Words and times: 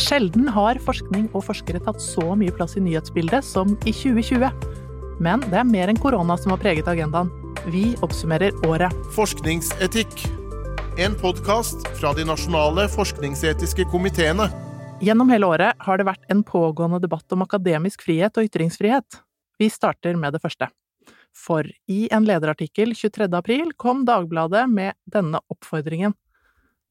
Sjelden 0.00 0.46
har 0.48 0.78
forskning 0.80 1.26
og 1.36 1.42
forskere 1.44 1.80
tatt 1.84 2.00
så 2.00 2.32
mye 2.38 2.52
plass 2.56 2.78
i 2.78 2.82
nyhetsbildet 2.84 3.44
som 3.44 3.74
i 3.84 3.92
2020. 3.92 4.48
Men 5.20 5.42
det 5.52 5.58
er 5.60 5.68
mer 5.68 5.92
enn 5.92 6.00
korona 6.00 6.38
som 6.40 6.54
har 6.54 6.62
preget 6.62 6.88
agendaen. 6.88 7.28
Vi 7.68 7.90
oppsummerer 8.00 8.56
året. 8.64 8.94
Forskningsetikk. 9.12 10.24
En 11.00 11.12
podkast 11.20 11.84
fra 11.98 12.14
de 12.16 12.24
nasjonale 12.24 12.86
forskningsetiske 12.92 13.84
komiteene. 13.92 14.48
Gjennom 15.04 15.28
hele 15.32 15.50
året 15.52 15.84
har 15.84 16.00
det 16.00 16.08
vært 16.08 16.24
en 16.32 16.40
pågående 16.46 17.02
debatt 17.02 17.36
om 17.36 17.44
akademisk 17.44 18.06
frihet 18.06 18.38
og 18.38 18.48
ytringsfrihet. 18.48 19.20
Vi 19.60 19.68
starter 19.68 20.16
med 20.16 20.32
det 20.32 20.40
første. 20.40 20.70
For 21.36 21.68
i 21.88 22.06
en 22.12 22.24
lederartikkel 22.28 22.96
23. 22.96 23.28
april 23.36 23.76
kom 23.76 24.06
Dagbladet 24.08 24.64
med 24.72 24.96
denne 25.04 25.40
oppfordringen. 25.52 26.16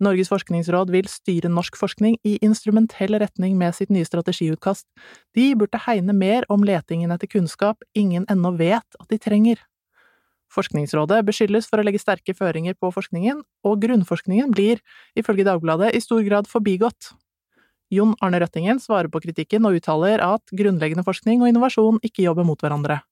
Norges 0.01 0.31
forskningsråd 0.31 0.89
vil 0.89 1.05
styre 1.09 1.49
norsk 1.53 1.75
forskning 1.77 2.15
i 2.25 2.37
instrumentell 2.41 3.13
retning 3.21 3.53
med 3.59 3.75
sitt 3.77 3.91
nye 3.93 4.07
strategiutkast. 4.07 4.87
De 5.37 5.51
burde 5.57 5.81
hegne 5.85 6.15
mer 6.17 6.47
om 6.49 6.65
letingen 6.65 7.13
etter 7.13 7.29
kunnskap 7.29 7.85
ingen 7.93 8.25
ennå 8.31 8.55
vet 8.57 8.97
at 8.97 9.13
de 9.13 9.19
trenger. 9.21 9.61
Forskningsrådet 10.51 11.21
beskyldes 11.27 11.69
for 11.69 11.79
å 11.79 11.85
legge 11.85 12.01
sterke 12.01 12.33
føringer 12.35 12.75
på 12.75 12.89
forskningen, 12.91 13.43
og 13.63 13.77
grunnforskningen 13.85 14.51
blir, 14.51 14.81
ifølge 15.15 15.45
Dagbladet, 15.47 15.93
i 15.95 16.01
stor 16.03 16.25
grad 16.25 16.49
forbigått. 16.49 17.13
Jon 17.91 18.17
Arne 18.23 18.41
Røttingen 18.41 18.81
svarer 18.81 19.11
på 19.11 19.21
kritikken 19.23 19.67
og 19.67 19.77
uttaler 19.77 20.23
at 20.25 20.51
grunnleggende 20.55 21.05
forskning 21.07 21.43
og 21.43 21.51
innovasjon 21.51 22.01
ikke 22.07 22.25
jobber 22.25 22.47
mot 22.47 22.59
hverandre 22.59 23.03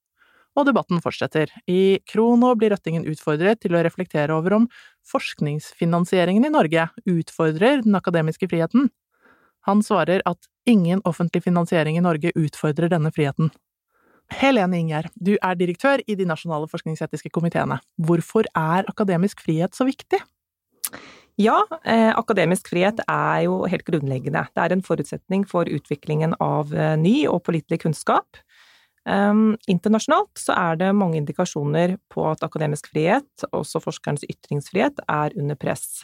og 0.58 0.66
debatten 0.66 1.00
fortsetter. 1.02 1.50
I 1.70 2.00
Krono 2.08 2.54
blir 2.58 2.74
Røttingen 2.74 3.06
utfordret 3.10 3.60
til 3.62 3.76
å 3.76 3.82
reflektere 3.84 4.34
over 4.36 4.58
om 4.58 4.68
forskningsfinansieringen 5.08 6.44
i 6.46 6.52
Norge 6.52 6.88
utfordrer 7.08 7.84
den 7.84 7.96
akademiske 7.98 8.48
friheten. 8.50 8.90
Han 9.68 9.82
svarer 9.84 10.22
at 10.28 10.48
ingen 10.68 11.02
offentlig 11.04 11.44
finansiering 11.44 11.98
i 11.98 12.04
Norge 12.04 12.32
utfordrer 12.36 12.92
denne 12.92 13.12
friheten. 13.12 13.50
Helene 14.30 14.78
Ingjerd, 14.78 15.10
du 15.18 15.34
er 15.36 15.56
direktør 15.58 16.02
i 16.06 16.14
de 16.14 16.26
nasjonale 16.28 16.68
forskningsetiske 16.70 17.32
komiteene. 17.34 17.80
Hvorfor 17.98 18.46
er 18.56 18.86
akademisk 18.88 19.42
frihet 19.42 19.74
så 19.74 19.88
viktig? 19.88 20.20
Ja, 21.40 21.62
eh, 21.84 22.10
akademisk 22.18 22.68
frihet 22.68 23.00
er 23.08 23.46
jo 23.46 23.64
helt 23.70 23.86
grunnleggende. 23.86 24.44
Det 24.54 24.62
er 24.62 24.74
en 24.74 24.84
forutsetning 24.84 25.46
for 25.48 25.64
utviklingen 25.64 26.34
av 26.40 26.74
eh, 26.74 26.96
ny 27.00 27.26
og 27.30 27.42
pålitelig 27.46 27.80
kunnskap. 27.86 28.38
Um, 29.08 29.54
internasjonalt 29.70 30.36
så 30.38 30.54
er 30.58 30.76
det 30.80 30.90
mange 30.92 31.16
indikasjoner 31.20 31.96
på 32.12 32.26
at 32.28 32.42
akademisk 32.44 32.90
frihet, 32.92 33.46
også 33.56 33.80
forskerens 33.80 34.26
ytringsfrihet, 34.28 35.00
er 35.08 35.36
under 35.40 35.56
press. 35.60 36.02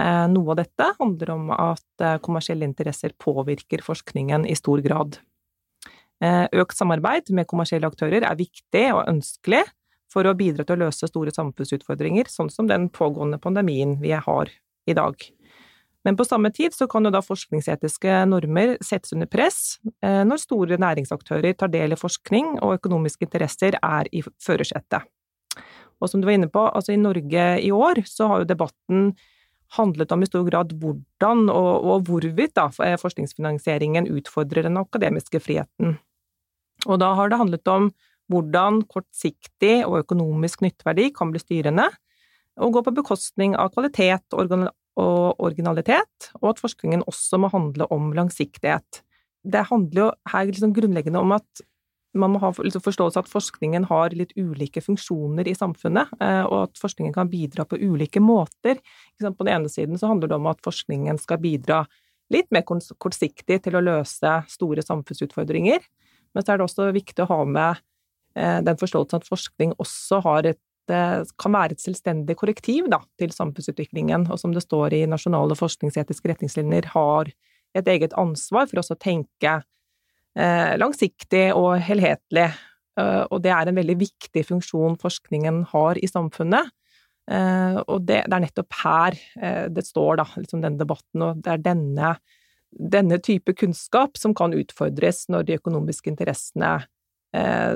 Uh, 0.00 0.24
noe 0.32 0.54
av 0.54 0.62
dette 0.62 0.88
handler 0.96 1.34
om 1.34 1.52
at 1.52 1.84
uh, 2.00 2.16
kommersielle 2.24 2.64
interesser 2.64 3.12
påvirker 3.20 3.84
forskningen 3.84 4.48
i 4.48 4.56
stor 4.56 4.80
grad. 4.84 5.20
Uh, 6.22 6.46
økt 6.62 6.78
samarbeid 6.78 7.28
med 7.36 7.50
kommersielle 7.50 7.90
aktører 7.90 8.24
er 8.24 8.40
viktig 8.40 8.86
og 8.94 9.04
ønskelig 9.10 9.64
for 10.12 10.28
å 10.28 10.36
bidra 10.36 10.64
til 10.64 10.78
å 10.78 10.86
løse 10.86 11.08
store 11.08 11.32
samfunnsutfordringer, 11.34 12.28
sånn 12.30 12.50
som 12.52 12.68
den 12.68 12.88
pågående 12.92 13.40
pandemien 13.42 13.98
vi 14.00 14.12
har 14.16 14.52
i 14.88 14.96
dag. 14.96 15.16
Men 16.04 16.16
på 16.18 16.26
samme 16.26 16.50
tid 16.50 16.74
så 16.74 16.88
kan 16.90 17.06
jo 17.06 17.12
da 17.14 17.22
forskningsetiske 17.22 18.22
normer 18.26 18.74
settes 18.82 19.14
under 19.14 19.28
press 19.30 19.78
eh, 20.02 20.22
når 20.26 20.42
store 20.42 20.78
næringsaktører 20.82 21.54
tar 21.58 21.70
del 21.70 21.94
i 21.94 21.98
forskning 21.98 22.56
og 22.58 22.80
økonomiske 22.80 23.28
interesser 23.28 23.78
er 23.78 24.10
i 24.10 24.24
førersetet. 24.42 25.06
Og 26.02 26.10
som 26.10 26.20
du 26.22 26.26
var 26.26 26.34
inne 26.34 26.50
på, 26.50 26.64
altså 26.66 26.94
i 26.94 26.98
Norge 26.98 27.46
i 27.62 27.70
år 27.70 28.02
så 28.10 28.26
har 28.32 28.42
jo 28.42 28.50
debatten 28.50 29.12
handlet 29.76 30.12
om 30.12 30.22
i 30.24 30.28
stor 30.28 30.44
grad 30.48 30.74
hvordan 30.82 31.46
og, 31.48 31.86
og 31.86 32.08
hvorvidt 32.08 32.56
da 32.58 32.66
forskningsfinansieringen 33.00 34.10
utfordrer 34.10 34.66
den 34.66 34.80
akademiske 34.80 35.40
friheten. 35.40 35.96
Og 36.90 36.98
da 36.98 37.12
har 37.16 37.30
det 37.30 37.38
handlet 37.38 37.70
om 37.70 37.92
hvordan 38.32 38.82
kortsiktig 38.90 39.82
og 39.86 40.00
økonomisk 40.02 40.64
nytteverdi 40.64 41.10
kan 41.14 41.32
bli 41.32 41.40
styrende, 41.42 41.86
og 42.60 42.74
gå 42.74 42.82
på 42.84 42.94
bekostning 42.98 43.54
av 43.56 43.70
kvalitet 43.72 44.34
og 44.36 44.42
og 45.00 45.40
originalitet, 45.40 46.32
og 46.42 46.52
at 46.52 46.62
forskningen 46.62 47.04
også 47.08 47.40
må 47.40 47.50
handle 47.52 47.88
om 47.94 48.10
langsiktighet. 48.16 49.02
Det 49.42 49.66
handler 49.70 50.02
jo 50.02 50.08
her 50.32 50.48
liksom 50.50 50.74
grunnleggende 50.76 51.22
om 51.22 51.32
at 51.38 51.62
man 52.12 52.34
må 52.34 52.40
ha 52.42 52.50
liksom 52.58 52.82
forståelse 52.84 53.22
at 53.22 53.30
forskningen 53.30 53.86
har 53.88 54.12
litt 54.16 54.34
ulike 54.36 54.82
funksjoner 54.84 55.48
i 55.48 55.54
samfunnet, 55.56 56.10
eh, 56.20 56.42
og 56.44 56.66
at 56.66 56.80
forskningen 56.80 57.14
kan 57.16 57.30
bidra 57.32 57.64
på 57.64 57.78
ulike 57.80 58.20
måter. 58.20 58.82
På 59.22 59.46
den 59.46 59.52
ene 59.54 59.72
siden 59.72 59.98
så 59.98 60.10
handler 60.10 60.28
det 60.28 60.36
om 60.36 60.50
at 60.50 60.60
forskningen 60.64 61.20
skal 61.22 61.40
bidra 61.40 61.86
litt 62.32 62.50
mer 62.52 62.64
kortsiktig 62.64 63.62
til 63.64 63.76
å 63.76 63.84
løse 63.84 64.34
store 64.52 64.84
samfunnsutfordringer, 64.84 65.80
men 66.32 66.44
så 66.44 66.52
er 66.52 66.60
det 66.60 66.68
også 66.68 66.92
viktig 66.94 67.24
å 67.24 67.30
ha 67.32 67.40
med 67.48 67.80
eh, 68.36 68.60
den 68.64 68.78
forståelsen 68.80 69.20
at 69.20 69.28
forskning 69.28 69.74
også 69.80 70.20
har 70.24 70.52
et 70.52 70.60
det 70.90 71.30
kan 71.40 71.54
være 71.54 71.76
et 71.76 71.82
selvstendig 71.82 72.34
korrektiv 72.40 72.88
da, 72.90 72.98
til 73.20 73.32
samfunnsutviklingen, 73.34 74.26
og 74.32 74.40
som 74.40 74.54
det 74.54 74.64
står 74.64 74.96
i 74.96 75.04
nasjonale 75.10 75.56
forskningsetiske 75.58 76.32
retningslinjer, 76.32 76.90
har 76.94 77.30
et 77.78 77.88
eget 77.88 78.16
ansvar 78.18 78.68
for 78.68 78.82
også 78.82 78.96
å 78.96 79.02
tenke 79.02 79.54
eh, 80.36 80.74
langsiktig 80.80 81.46
og 81.56 81.76
helhetlig. 81.86 82.50
Eh, 82.98 83.22
og 83.30 83.42
det 83.44 83.52
er 83.54 83.70
en 83.70 83.78
veldig 83.78 83.98
viktig 84.02 84.44
funksjon 84.48 84.98
forskningen 85.00 85.62
har 85.72 86.00
i 86.02 86.10
samfunnet. 86.10 86.72
Eh, 87.30 87.78
og 87.86 88.02
det, 88.08 88.24
det, 88.26 88.34
er 88.34 88.42
nettopp 88.42 88.78
her 88.82 89.16
uh, 89.38 89.66
det 89.70 89.84
står, 89.86 90.16
da, 90.18 90.24
liksom 90.34 90.64
den 90.64 90.80
debatten, 90.80 91.22
og 91.22 91.44
det 91.44 91.52
er 91.54 91.62
denne, 91.62 92.16
denne 92.72 93.20
type 93.22 93.54
kunnskap 93.54 94.18
som 94.18 94.34
kan 94.34 94.56
utfordres 94.58 95.28
når 95.30 95.46
de 95.46 95.60
økonomiske 95.60 96.10
interessene 96.12 96.80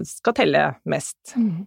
skal 0.05 0.35
telle 0.37 0.63
mest. 0.85 1.31
Mm. 1.33 1.63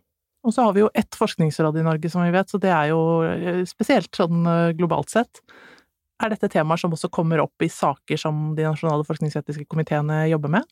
Og 0.47 0.55
så 0.55 0.63
har 0.63 0.75
vi 0.75 0.85
jo 0.85 0.91
ett 0.95 1.15
forskningsråd 1.19 1.81
i 1.81 1.83
Norge, 1.83 2.09
som 2.11 2.23
vi 2.23 2.31
vet, 2.31 2.49
så 2.49 2.59
det 2.61 2.71
er 2.71 2.93
jo 2.93 3.01
eh, 3.27 3.63
spesielt 3.67 4.15
sånn 4.15 4.47
eh, 4.47 4.71
globalt 4.77 5.11
sett. 5.11 5.41
Er 6.19 6.31
dette 6.33 6.49
temaer 6.51 6.79
som 6.79 6.95
også 6.95 7.11
kommer 7.11 7.43
opp 7.43 7.63
i 7.63 7.71
saker 7.71 8.19
som 8.19 8.53
de 8.55 8.67
nasjonale 8.67 9.07
forskningsetiske 9.07 9.67
komiteene 9.71 10.25
jobber 10.31 10.59
med? 10.59 10.67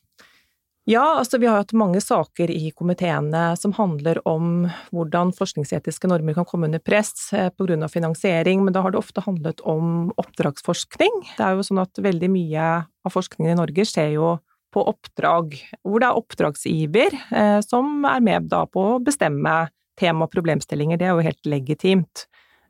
Ja, 0.88 1.18
altså 1.20 1.36
vi 1.36 1.44
har 1.44 1.58
hatt 1.60 1.74
mange 1.76 2.00
saker 2.00 2.48
i 2.48 2.70
komiteene 2.72 3.50
som 3.60 3.74
handler 3.76 4.22
om 4.28 4.62
hvordan 4.88 5.34
forskningsetiske 5.36 6.08
normer 6.08 6.36
kan 6.38 6.46
komme 6.48 6.64
under 6.70 6.80
press 6.80 7.28
pga. 7.28 7.50
grunn 7.58 7.84
av 7.84 7.92
finansiering, 7.92 8.62
men 8.64 8.72
da 8.72 8.80
har 8.80 8.94
det 8.94 9.02
ofte 9.02 9.20
handlet 9.20 9.60
om 9.68 10.08
oppdragsforskning. 10.16 11.12
Det 11.36 11.44
er 11.44 11.58
jo 11.58 11.66
sånn 11.68 11.82
at 11.82 12.00
veldig 12.00 12.30
mye 12.32 12.70
av 13.04 13.12
forskningen 13.12 13.52
i 13.52 13.58
Norge 13.60 13.84
skjer 13.84 14.14
jo 14.16 14.30
på 14.78 14.86
oppdrag, 14.92 15.56
hvor 15.82 16.02
det 16.02 16.06
er 16.08 16.18
oppdragsgiver 16.20 17.14
eh, 17.34 17.58
som 17.66 18.04
er 18.06 18.22
med 18.22 18.46
da 18.52 18.62
på 18.70 18.84
å 18.94 19.00
bestemme 19.02 19.64
tema 19.98 20.28
og 20.28 20.34
problemstillinger. 20.34 21.00
Det 21.00 21.08
er 21.08 21.16
jo 21.16 21.26
helt 21.26 21.50
legitimt. 21.50 22.28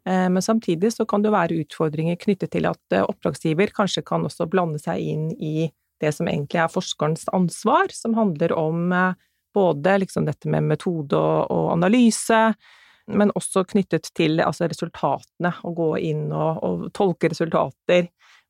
Eh, 0.08 0.28
men 0.32 0.42
samtidig 0.42 0.94
så 0.94 1.04
kan 1.08 1.24
det 1.24 1.34
være 1.34 1.60
utfordringer 1.64 2.16
knyttet 2.22 2.54
til 2.54 2.68
at 2.70 2.96
eh, 2.96 3.04
oppdragsgiver 3.04 3.74
kanskje 3.76 4.06
kan 4.08 4.24
også 4.24 4.48
blande 4.48 4.80
seg 4.80 5.04
inn 5.04 5.28
i 5.36 5.68
det 6.00 6.14
som 6.14 6.30
egentlig 6.30 6.62
er 6.62 6.72
forskerens 6.72 7.26
ansvar, 7.36 7.92
som 7.92 8.16
handler 8.16 8.54
om 8.56 8.92
eh, 8.94 9.18
både 9.56 9.98
liksom 10.04 10.28
dette 10.28 10.48
med 10.48 10.68
metode 10.70 11.18
og, 11.18 11.50
og 11.52 11.72
analyse, 11.74 12.40
men 13.08 13.32
også 13.36 13.64
knyttet 13.68 14.10
til 14.16 14.40
altså 14.44 14.68
resultatene, 14.68 15.52
å 15.64 15.72
gå 15.76 15.92
inn 16.10 16.28
og, 16.32 16.64
og 16.64 16.88
tolke 16.96 17.32
resultater 17.32 18.08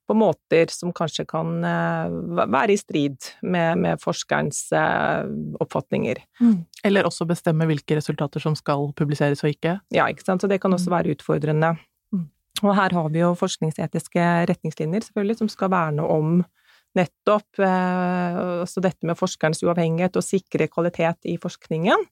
på 0.09 0.17
måter 0.17 0.71
som 0.73 0.93
kanskje 0.97 1.27
kan 1.29 1.59
eh, 1.65 2.17
være 2.41 2.73
i 2.73 2.79
strid 2.81 3.31
med, 3.43 3.83
med 3.85 4.01
forskerens 4.03 4.63
eh, 4.73 5.29
oppfatninger. 5.61 6.23
Mm. 6.41 6.57
Eller 6.89 7.09
også 7.09 7.29
bestemme 7.29 7.69
hvilke 7.69 7.99
resultater 7.99 8.43
som 8.43 8.57
skal 8.59 8.91
publiseres 8.97 9.45
og 9.45 9.53
ikke? 9.53 9.79
Ja, 9.95 10.09
ikke 10.09 10.25
sant. 10.25 10.45
Så 10.45 10.51
det 10.51 10.63
kan 10.63 10.73
også 10.75 10.91
mm. 10.91 10.97
være 10.97 11.17
utfordrende. 11.17 11.75
Mm. 12.15 12.27
Og 12.65 12.73
her 12.81 12.97
har 12.99 13.13
vi 13.15 13.23
jo 13.23 13.35
forskningsetiske 13.39 14.29
retningslinjer, 14.51 15.09
selvfølgelig, 15.11 15.43
som 15.43 15.53
skal 15.53 15.73
verne 15.77 16.09
om 16.09 16.39
nettopp 16.97 17.61
eh, 17.61 18.43
altså 18.65 18.83
dette 18.83 19.07
med 19.07 19.19
forskerens 19.19 19.61
uavhengighet 19.67 20.17
og 20.17 20.25
sikre 20.25 20.71
kvalitet 20.73 21.29
i 21.29 21.37
forskningen. 21.41 22.09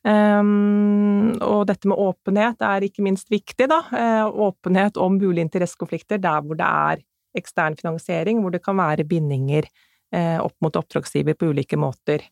Um, 0.00 1.34
og 1.44 1.66
dette 1.68 1.88
med 1.90 2.00
åpenhet 2.00 2.62
er 2.64 2.86
ikke 2.86 3.04
minst 3.04 3.28
viktig, 3.32 3.66
da. 3.68 3.82
Uh, 3.92 4.46
åpenhet 4.48 4.96
om 4.96 5.18
mulige 5.20 5.44
interessekonflikter 5.44 6.20
der 6.22 6.40
hvor 6.40 6.56
det 6.56 6.68
er 6.68 7.02
ekstern 7.38 7.76
finansiering, 7.78 8.40
hvor 8.42 8.54
det 8.54 8.62
kan 8.64 8.78
være 8.80 9.06
bindinger 9.08 9.68
eh, 10.14 10.38
opp 10.40 10.56
mot 10.64 10.76
oppdragsgiver 10.76 11.38
på 11.38 11.52
ulike 11.52 11.78
måter. 11.80 12.24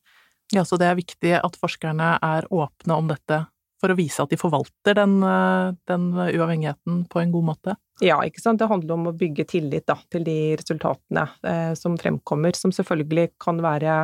Ja, 0.55 0.65
så 0.65 0.79
det 0.81 0.89
er 0.89 0.99
viktig 0.99 1.35
at 1.39 1.59
forskerne 1.61 2.17
er 2.25 2.49
åpne 2.55 2.97
om 2.97 3.11
dette 3.11 3.45
for 3.79 3.93
å 3.93 3.99
vise 3.99 4.25
at 4.25 4.33
de 4.33 4.39
forvalter 4.41 4.97
den, 4.99 5.21
eh, 5.23 5.75
den 5.91 6.11
uavhengigheten 6.15 7.05
på 7.11 7.23
en 7.23 7.33
god 7.33 7.47
måte? 7.53 7.77
Ja, 8.03 8.21
ikke 8.23 8.43
sant. 8.43 8.61
Det 8.61 8.71
handler 8.71 8.95
om 8.95 9.09
å 9.11 9.17
bygge 9.17 9.47
tillit 9.49 9.87
da, 9.91 9.99
til 10.11 10.25
de 10.27 10.56
resultatene 10.59 11.29
eh, 11.43 11.73
som 11.79 11.97
fremkommer, 11.99 12.55
som 12.59 12.75
selvfølgelig 12.75 13.33
kan 13.43 13.62
være 13.62 13.97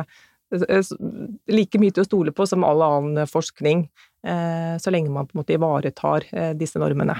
eh, 0.51 0.91
like 1.51 1.79
mye 1.81 1.95
til 1.95 2.03
å 2.03 2.09
stole 2.09 2.35
på 2.35 2.47
som 2.47 2.63
all 2.67 2.83
annen 2.85 3.27
forskning, 3.29 3.87
eh, 4.27 4.75
så 4.79 4.91
lenge 4.93 5.11
man 5.11 5.27
på 5.27 5.35
en 5.35 5.43
måte 5.43 5.55
ivaretar 5.55 6.27
eh, 6.31 6.53
disse 6.59 6.79
normene. 6.81 7.17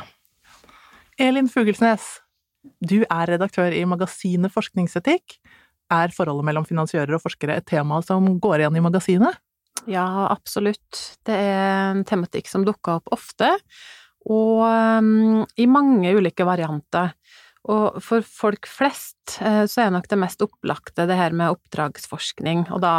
Elin 1.20 1.48
Fugelsnes, 1.48 2.18
Du 2.82 3.02
er 3.04 3.30
redaktør 3.30 3.74
i 3.74 3.84
magasinet 3.88 4.54
Forskningsetikk. 4.54 5.38
Er 5.94 6.14
forholdet 6.16 6.48
mellom 6.48 6.66
finansiører 6.66 7.18
og 7.18 7.24
forskere 7.24 7.60
et 7.60 7.68
tema 7.70 8.02
som 8.06 8.28
går 8.42 8.64
igjen 8.64 8.80
i 8.80 8.84
magasinet? 8.84 9.42
Ja, 9.90 10.06
absolutt. 10.32 11.18
Det 11.28 11.36
er 11.36 11.92
en 11.92 12.04
tematikk 12.08 12.50
som 12.50 12.66
dukker 12.66 13.00
opp 13.00 13.12
ofte, 13.14 13.52
og 14.26 14.64
um, 14.66 15.44
i 15.62 15.68
mange 15.70 16.16
ulike 16.18 16.48
varianter. 16.48 17.14
Og 17.70 18.00
for 18.06 18.26
folk 18.26 18.70
flest 18.70 19.38
uh, 19.42 19.66
så 19.70 19.86
er 19.86 19.94
nok 19.94 20.10
det 20.10 20.22
mest 20.22 20.42
opplagte 20.46 21.06
det 21.10 21.18
her 21.20 21.36
med 21.38 21.54
oppdragsforskning, 21.54 22.66
og 22.74 22.82
da 22.82 22.96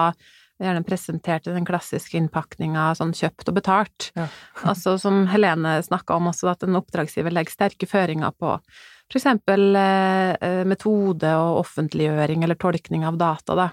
gjerne 0.62 0.85
presentert 0.87 1.47
i 1.47 1.55
den 1.55 1.67
klassiske 1.69 2.19
innpakninga 2.19 2.91
sånn 2.99 3.14
kjøpt 3.17 3.50
og 3.53 3.58
betalt. 3.58 4.11
Ja. 4.17 4.29
altså 4.70 4.97
som 5.00 5.26
Helene 5.31 5.79
snakka 5.85 6.17
om 6.17 6.31
også, 6.32 6.50
at 6.53 6.67
en 6.67 6.79
oppdragsgiver 6.81 7.35
legger 7.35 7.58
sterke 7.58 7.88
føringer 7.91 8.37
på 8.37 8.58
for 9.06 9.20
eksempel 9.20 9.76
eh, 9.79 10.35
eh, 10.43 10.64
metode 10.67 11.31
og 11.38 11.61
offentliggjøring 11.62 12.44
eller 12.44 12.58
tolkning 12.58 13.05
av 13.06 13.17
data, 13.20 13.55
da. 13.55 13.69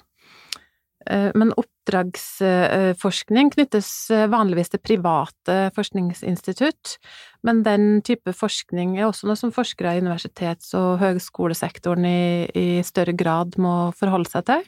Eh, 1.10 1.32
men 1.36 1.54
oppdragsforskning 1.60 3.50
knyttes 3.56 3.90
vanligvis 4.32 4.70
til 4.72 4.80
private 4.86 5.72
forskningsinstitutt, 5.76 6.98
men 7.44 7.64
den 7.66 8.02
type 8.06 8.34
forskning 8.38 8.98
er 9.00 9.06
også 9.10 9.28
noe 9.28 9.40
som 9.40 9.52
forskere 9.56 9.96
i 9.98 10.02
universitets- 10.06 10.74
og 10.80 11.00
høgskolesektoren 11.02 12.06
i, 12.08 12.46
i 12.54 12.84
større 12.86 13.14
grad 13.18 13.58
må 13.62 13.92
forholde 13.98 14.30
seg 14.32 14.44
til 14.52 14.62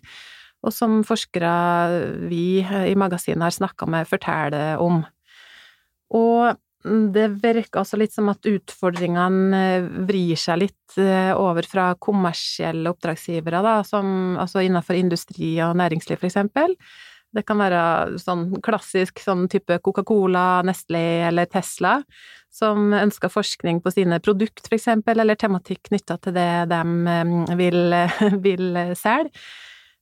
og 0.66 0.74
som 0.74 1.02
forskere 1.06 1.56
vi 2.30 2.60
i 2.62 2.96
magasinet 2.98 3.46
har 3.46 3.54
snakka 3.54 3.88
med, 3.90 4.10
forteller 4.10 4.82
om. 4.82 5.04
Og 6.16 6.56
det 7.14 7.26
virker 7.42 7.82
altså 7.82 7.98
litt 7.98 8.14
som 8.14 8.30
at 8.30 8.46
utfordringene 8.46 9.64
vrir 10.06 10.38
seg 10.38 10.62
litt 10.62 10.98
eh, 11.02 11.34
over 11.34 11.66
fra 11.66 11.88
kommersielle 11.98 12.92
oppdragsgivere, 12.94 13.62
da, 13.66 13.80
som 13.88 14.38
altså 14.42 14.62
innenfor 14.62 14.98
industri 15.00 15.56
og 15.66 15.76
næringsliv, 15.82 16.20
for 16.22 16.30
eksempel. 16.30 16.76
Det 17.36 17.44
kan 17.48 17.60
være 17.60 18.20
sånn 18.22 18.48
klassisk 18.64 19.20
sånn 19.20 19.50
type 19.52 19.80
Coca-Cola, 19.84 20.62
Nestlé 20.68 21.26
eller 21.28 21.50
Tesla, 21.52 21.98
som 22.54 22.94
ønsker 22.96 23.34
forskning 23.34 23.82
på 23.84 23.92
sine 23.92 24.22
produkt, 24.24 24.64
for 24.70 24.78
eksempel, 24.78 25.20
eller 25.20 25.40
tematikk 25.42 25.90
knytta 25.90 26.20
til 26.22 26.38
det 26.38 26.50
de 26.72 26.84
eh, 27.16 27.56
vil, 27.64 27.98
vil 28.46 28.84
selge. 29.00 29.34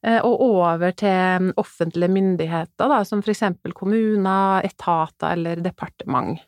Eh, 0.03 0.19
og 0.19 0.41
over 0.43 0.91
til 0.99 1.51
offentlige 1.59 2.11
myndigheter, 2.11 2.91
da, 2.91 3.03
som 3.07 3.23
for 3.23 3.31
eksempel 3.31 3.75
kommuner, 3.75 4.63
etater 4.67 5.37
eller 5.37 5.63
departement. 5.63 6.41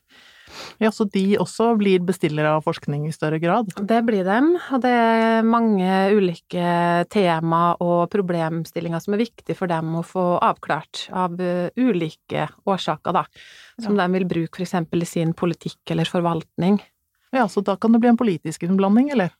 Ja, 0.79 0.91
Så 0.91 1.07
de 1.11 1.37
også 1.41 1.71
blir 1.79 2.03
bestillere 2.05 2.53
av 2.55 2.63
forskning 2.63 3.07
i 3.07 3.13
større 3.15 3.39
grad? 3.39 3.71
Det 3.75 4.01
blir 4.07 4.23
dem, 4.27 4.53
og 4.55 4.83
det 4.83 4.91
er 4.91 5.47
mange 5.47 5.89
ulike 6.15 7.05
tema 7.11 7.75
og 7.83 8.09
problemstillinger 8.13 9.03
som 9.03 9.15
er 9.15 9.23
viktige 9.25 9.57
for 9.57 9.71
dem 9.71 9.97
å 9.99 10.03
få 10.05 10.25
avklart, 10.43 11.07
av 11.11 11.39
eh, 11.41 11.71
ulike 11.75 12.47
årsaker, 12.67 13.15
da, 13.15 13.25
som 13.81 13.95
ja. 13.95 14.03
de 14.05 14.19
vil 14.19 14.27
bruke 14.29 14.63
eksempel 14.63 15.03
i 15.03 15.09
sin 15.09 15.33
politikk 15.35 15.95
eller 15.95 16.09
forvaltning. 16.09 16.79
Ja, 17.35 17.49
så 17.51 17.63
da 17.65 17.75
kan 17.75 17.95
det 17.95 18.03
bli 18.03 18.13
en 18.13 18.19
politisk 18.19 18.63
innblanding, 18.63 19.11
eller? 19.15 19.33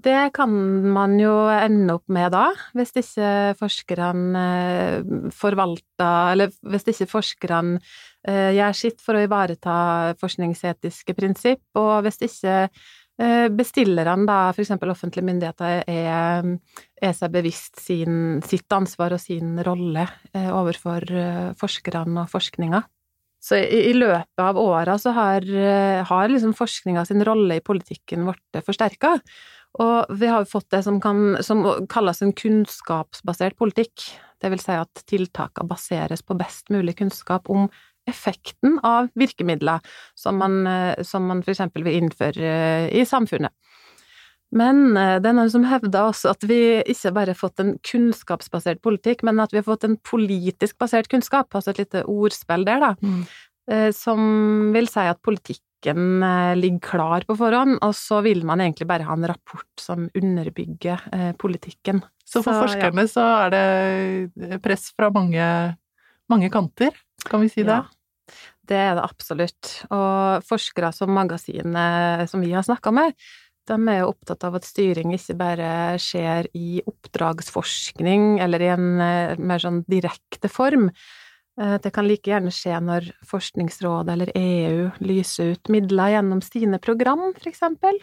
Det 0.00 0.30
kan 0.36 0.52
man 0.94 1.16
jo 1.20 1.32
ende 1.50 1.96
opp 1.98 2.08
med 2.12 2.32
da, 2.32 2.46
hvis 2.76 2.92
ikke 2.96 3.30
forskerne 3.58 4.44
eh, 4.44 5.10
forvalter 5.34 6.30
Eller 6.32 6.54
hvis 6.72 6.86
ikke 6.92 7.08
forskerne 7.10 7.80
eh, 8.28 8.54
gjør 8.56 8.78
sitt 8.78 9.02
for 9.04 9.18
å 9.18 9.24
ivareta 9.26 9.74
forskningsetiske 10.20 11.16
prinsipp, 11.18 11.64
og 11.76 12.06
hvis 12.06 12.20
ikke 12.28 12.54
eh, 12.62 13.48
bestillerne, 13.52 14.24
da, 14.30 14.38
eksempel 14.54 14.94
offentlige 14.94 15.26
myndigheter, 15.26 15.84
er, 15.84 16.48
er 17.02 17.18
seg 17.18 17.34
bevisst 17.34 17.82
sin, 17.82 18.40
sitt 18.46 18.70
ansvar 18.72 19.18
og 19.18 19.20
sin 19.20 19.58
rolle 19.66 20.06
overfor 20.32 21.04
forskerne 21.60 22.24
og 22.24 22.32
forskninga. 22.32 22.84
Så 23.40 23.56
i, 23.56 23.94
løpet 23.96 24.42
av 24.44 24.58
åra 24.60 24.98
så 25.00 25.14
har, 25.16 25.46
har 26.04 26.28
liksom 26.28 26.52
forskninga 26.52 27.06
sin 27.08 27.24
rolle 27.24 27.56
i 27.56 27.64
politikken 27.64 28.26
blitt 28.28 28.60
forsterka. 28.66 29.14
Og 29.78 30.10
vi 30.18 30.26
har 30.26 30.42
jo 30.42 30.50
fått 30.50 30.70
det 30.74 30.82
som, 30.82 30.98
kan, 31.02 31.38
som 31.46 31.62
kalles 31.90 32.22
en 32.24 32.32
kunnskapsbasert 32.34 33.54
politikk. 33.60 34.08
Det 34.42 34.50
vil 34.50 34.62
si 34.62 34.74
at 34.74 35.04
tiltakene 35.06 35.70
baseres 35.70 36.24
på 36.26 36.34
best 36.38 36.72
mulig 36.74 36.96
kunnskap 36.98 37.46
om 37.52 37.68
effekten 38.08 38.78
av 38.86 39.10
virkemidler 39.14 39.80
som 40.18 40.40
man, 40.40 40.66
eh, 40.66 41.02
som 41.06 41.28
man 41.28 41.44
eksempel 41.46 41.84
vil 41.86 42.00
innføre 42.00 42.46
eh, 42.50 42.88
i 42.98 43.04
samfunnet. 43.06 43.52
Men 44.56 44.96
eh, 44.98 45.18
det 45.22 45.30
er 45.30 45.36
noen 45.36 45.52
som 45.52 45.68
hevder 45.68 46.08
også 46.08 46.32
at 46.32 46.46
vi 46.48 46.80
ikke 46.80 47.14
bare 47.14 47.34
har 47.34 47.38
fått 47.38 47.62
en 47.62 47.76
kunnskapsbasert 47.86 48.82
politikk, 48.82 49.22
men 49.28 49.38
at 49.44 49.54
vi 49.54 49.60
har 49.60 49.68
fått 49.68 49.86
en 49.86 49.98
politisk 50.02 50.80
basert 50.80 51.10
kunnskap, 51.12 51.52
altså 51.54 51.74
et 51.74 51.84
lite 51.84 52.04
ordspill 52.10 52.66
der, 52.66 52.82
da, 52.82 52.94
mm. 52.98 53.92
som 53.94 54.22
vil 54.74 54.90
si 54.90 55.04
at 55.06 55.20
politikk 55.22 55.62
politikken 55.80 56.22
eh, 56.22 56.56
ligger 56.56 56.80
klar 56.80 57.24
på 57.26 57.36
forhånd, 57.36 57.78
og 57.82 57.94
så 57.94 58.20
vil 58.22 58.44
man 58.44 58.60
egentlig 58.60 58.86
bare 58.86 59.04
ha 59.04 59.12
en 59.14 59.26
rapport 59.26 59.80
som 59.80 60.08
underbygger 60.14 61.00
eh, 61.12 61.32
politikken. 61.36 62.02
Så 62.24 62.42
for 62.42 62.52
så, 62.52 62.66
forskerne 62.66 63.02
ja. 63.02 63.08
så 63.08 63.24
er 63.46 63.50
det 63.50 64.62
press 64.62 64.92
fra 64.94 65.10
mange, 65.10 65.76
mange 66.28 66.50
kanter, 66.50 66.92
kan 67.28 67.40
vi 67.40 67.48
si 67.48 67.62
det? 67.62 67.72
Ja. 67.72 67.86
Det 68.62 68.76
er 68.76 68.94
det 68.94 69.02
absolutt. 69.02 69.82
Og 69.90 70.44
forskere 70.46 70.92
som 70.92 71.10
magasinet 71.10 72.30
som 72.30 72.40
vi 72.40 72.52
har 72.52 72.62
snakka 72.62 72.92
med, 72.92 73.14
de 73.66 73.76
er 73.88 74.00
jo 74.00 74.12
opptatt 74.12 74.44
av 74.44 74.54
at 74.56 74.66
styring 74.66 75.12
ikke 75.14 75.34
bare 75.38 75.72
skjer 75.98 76.46
i 76.54 76.80
oppdragsforskning 76.86 78.38
eller 78.40 78.62
i 78.62 78.70
en 78.70 79.00
eh, 79.00 79.34
mer 79.38 79.58
sånn 79.62 79.82
direkte 79.88 80.48
form, 80.50 80.90
Eh, 80.90 81.29
det 81.56 81.90
kan 81.92 82.06
like 82.06 82.30
gjerne 82.30 82.52
skje 82.54 82.76
når 82.80 83.08
Forskningsrådet 83.28 84.14
eller 84.14 84.30
EU 84.38 84.86
lyser 85.04 85.54
ut 85.54 85.70
midler 85.72 86.14
gjennom 86.14 86.40
sine 86.44 86.78
program, 86.80 87.26
for 87.36 87.50
eksempel. 87.50 87.98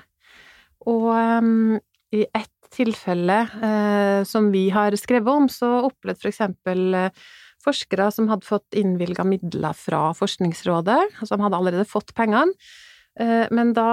Og 0.85 1.09
um, 1.09 1.79
i 2.13 2.23
ett 2.27 2.53
tilfelle 2.73 3.41
uh, 3.57 4.21
som 4.27 4.51
vi 4.53 4.67
har 4.73 4.95
skrevet 4.99 5.31
om, 5.31 5.47
så 5.51 5.69
opplevde 5.87 6.21
for 6.21 6.31
eksempel 6.31 6.95
uh, 6.95 7.27
forskere 7.63 8.09
som 8.13 8.29
hadde 8.31 8.47
fått 8.47 8.77
innvilga 8.77 9.25
midler 9.27 9.75
fra 9.77 10.09
Forskningsrådet, 10.17 10.99
som 11.27 11.43
hadde 11.43 11.59
allerede 11.59 11.87
fått 11.89 12.13
pengene, 12.17 12.53
uh, 13.19 13.45
men 13.51 13.73
da 13.77 13.89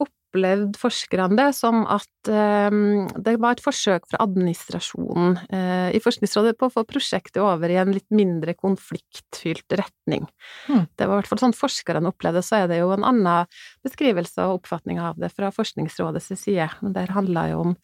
opp 0.00 0.14
opplevde 0.38 0.78
forskerne 0.78 1.36
det 1.38 1.48
som 1.56 1.82
at 1.90 2.30
um, 2.30 3.08
det 3.16 3.36
var 3.40 3.56
et 3.56 3.62
forsøk 3.64 4.06
fra 4.10 4.20
administrasjonen 4.24 5.38
uh, 5.52 5.90
i 5.94 6.00
Forskningsrådet 6.02 6.56
på 6.58 6.68
å 6.68 6.74
få 6.78 6.84
prosjektet 6.88 7.40
over 7.42 7.70
i 7.70 7.78
en 7.80 7.92
litt 7.94 8.08
mindre 8.14 8.54
konfliktfylt 8.54 9.66
retning. 9.78 10.26
Mm. 10.68 10.86
Det 10.94 11.06
var 11.06 11.18
i 11.18 11.20
hvert 11.20 11.32
fall 11.32 11.42
sånn 11.42 11.56
forskerne 11.56 12.12
opplevde, 12.12 12.42
så 12.46 12.62
er 12.62 12.70
det 12.70 12.80
jo 12.80 12.92
en 12.94 13.06
annen 13.06 13.48
beskrivelse 13.86 14.46
og 14.46 14.62
oppfatning 14.62 15.00
av 15.02 15.18
det 15.20 15.32
fra 15.34 15.50
Forskningsrådets 15.54 16.32
side. 16.38 16.70
Der 16.94 17.14
handla 17.14 17.48
jo 17.52 17.62
om 17.66 17.76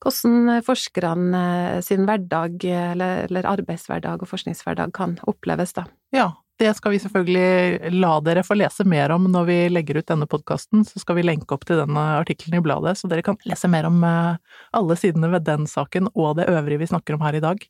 hvordan 0.00 0.62
forskerne 0.64 1.40
eh, 1.76 1.80
sin 1.84 2.06
hverdag, 2.08 2.62
eller, 2.64 3.26
eller 3.28 3.48
arbeidshverdag 3.50 4.24
og 4.24 4.30
forskningshverdag, 4.30 4.94
kan 4.96 5.18
oppleves, 5.28 5.74
da. 5.76 5.84
Ja, 6.16 6.30
det 6.60 6.74
skal 6.76 6.92
vi 6.92 7.00
selvfølgelig 7.00 7.90
la 7.94 8.12
dere 8.24 8.44
få 8.44 8.56
lese 8.58 8.84
mer 8.88 9.14
om 9.14 9.24
når 9.32 9.46
vi 9.48 9.58
legger 9.72 10.00
ut 10.00 10.08
denne 10.10 10.28
podkasten. 10.28 10.84
Så 10.84 11.00
skal 11.00 11.16
vi 11.16 11.24
lenke 11.24 11.56
opp 11.56 11.64
til 11.68 11.80
denne 11.80 12.02
artikkelen 12.18 12.58
i 12.58 12.64
bladet, 12.64 12.98
så 13.00 13.08
dere 13.08 13.24
kan 13.24 13.38
lese 13.48 13.70
mer 13.72 13.88
om 13.88 14.02
eh, 14.04 14.36
alle 14.76 14.96
sidene 15.00 15.32
ved 15.32 15.46
den 15.48 15.64
saken 15.70 16.10
og 16.12 16.36
det 16.40 16.50
øvrige 16.52 16.82
vi 16.82 16.90
snakker 16.92 17.16
om 17.16 17.24
her 17.24 17.38
i 17.38 17.42
dag. 17.44 17.64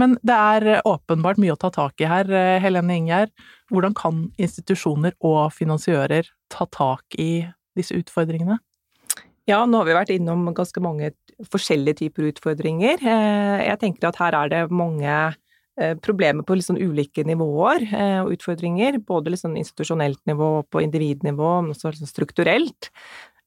Men 0.00 0.18
det 0.24 0.36
er 0.36 0.84
åpenbart 0.88 1.40
mye 1.40 1.56
å 1.56 1.60
ta 1.60 1.72
tak 1.72 2.00
i 2.04 2.08
her, 2.10 2.28
eh, 2.28 2.60
Helene 2.60 3.00
Ingjerd. 3.00 3.32
Hvordan 3.72 3.96
kan 3.96 4.22
institusjoner 4.40 5.16
og 5.24 5.54
finansiører 5.56 6.28
ta 6.52 6.68
tak 6.68 7.20
i 7.20 7.46
disse 7.78 7.96
utfordringene? 7.96 8.60
Ja, 9.48 9.64
nå 9.64 9.80
har 9.80 9.88
vi 9.88 9.96
vært 9.96 10.12
innom 10.12 10.44
ganske 10.54 10.82
mange 10.84 11.14
forskjellige 11.48 12.04
typer 12.04 12.28
utfordringer. 12.34 13.00
Eh, 13.00 13.60
jeg 13.64 13.80
tenker 13.80 14.12
at 14.12 14.20
her 14.20 14.36
er 14.44 14.52
det 14.52 14.66
mange 14.68 15.14
Eh, 15.16 15.49
problemer 16.02 16.44
på 16.44 16.56
liksom 16.58 16.76
ulike 16.76 17.24
nivåer 17.24 17.86
eh, 17.94 18.18
og 18.22 18.34
utfordringer. 18.36 18.98
Både 19.06 19.34
liksom 19.34 19.56
institusjonelt 19.56 20.20
nivå, 20.28 20.62
på 20.70 20.82
individnivå, 20.84 21.60
men 21.62 21.74
også 21.74 21.92
liksom 21.92 22.10
strukturelt. 22.10 22.90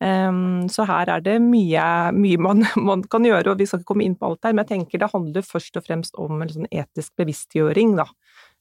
Ehm, 0.03 0.69
så 0.71 0.87
her 0.89 1.11
er 1.13 1.23
det 1.25 1.37
mye, 1.43 1.85
mye 2.15 2.41
man, 2.41 2.65
man, 2.89 3.05
kan 3.09 3.27
gjøre, 3.27 3.53
og 3.53 3.61
vi 3.61 3.67
skal 3.69 3.81
ikke 3.81 3.91
komme 3.93 4.07
inn 4.07 4.17
på 4.17 4.31
alt 4.31 4.43
her, 4.47 4.55
men 4.55 4.65
jeg 4.65 4.73
tenker 4.73 5.03
det 5.03 5.13
handler 5.13 5.47
først 5.47 5.79
og 5.79 5.85
fremst 5.85 6.19
om 6.21 6.41
en 6.41 6.51
sånn 6.55 6.71
etisk 6.71 7.13
bevisstgjøring, 7.21 7.95
da. 8.01 8.09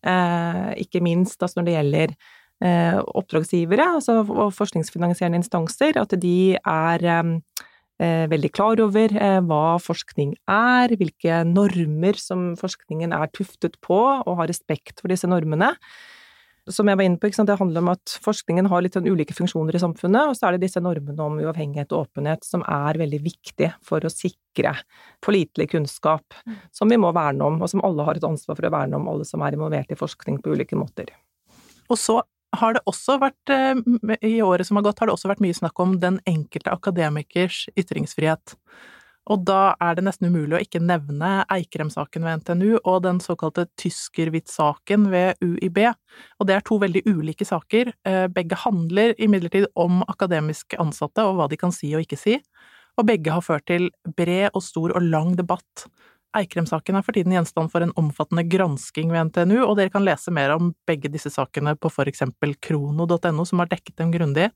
Eh, 0.03 0.71
ikke 0.83 1.03
minst 1.05 1.43
altså 1.43 1.61
når 1.61 1.69
det 1.69 1.77
gjelder 1.79 2.17
oppdragsgivere 2.63 3.83
altså, 3.97 4.21
og 4.23 4.53
forskningsfinansierende 4.55 5.41
instanser, 5.41 5.97
at 5.99 6.13
de 6.23 6.55
er 6.55 7.07
ehm, 7.11 7.33
Eh, 7.43 7.71
veldig 8.31 8.51
klar 8.55 8.81
over 8.85 9.13
eh, 9.15 9.39
hva 9.47 9.77
forskning 9.83 10.35
er, 10.51 10.95
hvilke 10.99 11.43
normer 11.49 12.19
som 12.21 12.53
forskningen 12.59 13.15
er 13.17 13.31
tuftet 13.37 13.79
på, 13.85 14.01
og 14.23 14.41
har 14.41 14.51
respekt 14.51 15.03
for 15.03 15.13
disse 15.13 15.31
normene. 15.31 15.75
Som 16.71 16.87
jeg 16.87 16.99
var 16.99 17.09
inne 17.09 17.19
på, 17.19 17.27
det 17.27 17.59
handler 17.59 17.83
om 17.83 17.91
at 17.91 18.13
forskningen 18.23 18.69
har 18.71 18.85
litt 18.85 18.95
sånn 18.95 19.09
ulike 19.11 19.35
funksjoner 19.35 19.75
i 19.75 19.81
samfunnet, 19.83 20.31
og 20.31 20.37
så 20.39 20.47
er 20.47 20.55
det 20.55 20.69
disse 20.69 20.83
normene 20.83 21.25
om 21.25 21.41
uavhengighet 21.43 21.91
og 21.91 22.05
åpenhet 22.07 22.47
som 22.47 22.63
er 22.63 23.01
veldig 23.03 23.19
viktige 23.25 23.73
for 23.83 24.05
å 24.07 24.13
sikre 24.13 24.77
pålitelig 25.27 25.73
kunnskap, 25.75 26.39
mm. 26.47 26.61
som 26.71 26.93
vi 26.93 27.01
må 27.03 27.11
verne 27.17 27.51
om, 27.51 27.59
og 27.59 27.73
som 27.73 27.83
alle 27.83 28.07
har 28.07 28.21
et 28.21 28.29
ansvar 28.29 28.61
for 28.61 28.69
å 28.69 28.75
verne 28.77 29.01
om, 29.01 29.11
alle 29.11 29.27
som 29.27 29.43
er 29.43 29.59
involvert 29.59 29.91
i 29.91 29.99
forskning 29.99 30.39
på 30.45 30.55
ulike 30.55 30.79
måter. 30.79 31.11
Og 31.91 31.99
så 31.99 32.21
har 32.57 32.77
det 32.77 32.83
også 32.89 33.19
vært, 33.23 33.53
eh, 33.53 33.75
i 34.23 34.41
året 34.43 34.67
som 34.67 34.77
har 34.77 34.85
gått, 34.85 34.99
har 35.01 35.09
det 35.09 35.15
også 35.17 35.31
vært 35.31 35.45
mye 35.45 35.57
snakk 35.57 35.81
om 35.81 35.99
den 36.01 36.21
enkelte 36.27 36.73
akademikers 36.73 37.69
ytringsfrihet. 37.77 38.57
Og 39.31 39.45
da 39.47 39.77
er 39.81 39.95
det 39.95 40.03
nesten 40.03 40.33
umulig 40.33 40.57
å 40.57 40.63
ikke 40.65 40.83
nevne 40.83 41.45
Eikrem-saken 41.53 42.25
ved 42.27 42.41
NTNU 42.41 42.81
og 42.81 43.05
den 43.05 43.21
såkalte 43.23 43.69
Tyskerhvitt-saken 43.79 45.07
ved 45.13 45.39
UiB. 45.45 45.79
Og 46.41 46.49
det 46.49 46.57
er 46.57 46.65
to 46.67 46.81
veldig 46.83 47.05
ulike 47.07 47.47
saker. 47.47 47.93
Eh, 48.05 48.27
begge 48.35 48.59
handler 48.65 49.15
imidlertid 49.23 49.69
om 49.79 50.03
akademisk 50.11 50.75
ansatte 50.83 51.23
og 51.23 51.39
hva 51.39 51.49
de 51.49 51.61
kan 51.61 51.75
si 51.75 51.95
og 51.95 52.03
ikke 52.03 52.19
si, 52.19 52.41
og 52.99 53.07
begge 53.09 53.33
har 53.33 53.45
ført 53.47 53.69
til 53.71 53.91
bred 54.19 54.51
og 54.53 54.63
stor 54.67 54.97
og 54.97 55.07
lang 55.07 55.37
debatt. 55.39 55.87
Eikrem-saken 56.37 56.97
er 56.97 57.05
for 57.05 57.17
tiden 57.17 57.35
gjenstand 57.35 57.69
for 57.73 57.85
en 57.85 57.93
omfattende 58.01 58.45
gransking 58.49 59.11
ved 59.13 59.29
NTNU, 59.29 59.59
og 59.67 59.77
dere 59.77 59.93
kan 59.93 60.05
lese 60.07 60.33
mer 60.33 60.55
om 60.55 60.71
begge 60.89 61.11
disse 61.13 61.33
sakene 61.33 61.75
på 61.77 61.91
for 61.93 62.09
eksempel 62.09 62.55
krono.no, 62.57 63.45
som 63.49 63.61
har 63.61 63.69
dekket 63.73 63.99
dem 64.01 64.15
grundig. 64.15 64.49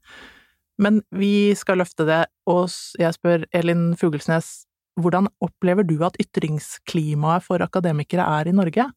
Men 0.81 1.03
vi 1.13 1.53
skal 1.57 1.81
løfte 1.81 2.07
det, 2.09 2.23
og 2.49 2.69
jeg 3.01 3.17
spør 3.17 3.45
Elin 3.57 3.91
Fugelsnes, 4.01 4.67
hvordan 5.01 5.29
opplever 5.45 5.85
du 5.85 5.99
at 6.07 6.17
ytringsklimaet 6.21 7.45
for 7.45 7.65
akademikere 7.65 8.25
er 8.41 8.49
i 8.49 8.57
Norge? 8.57 8.89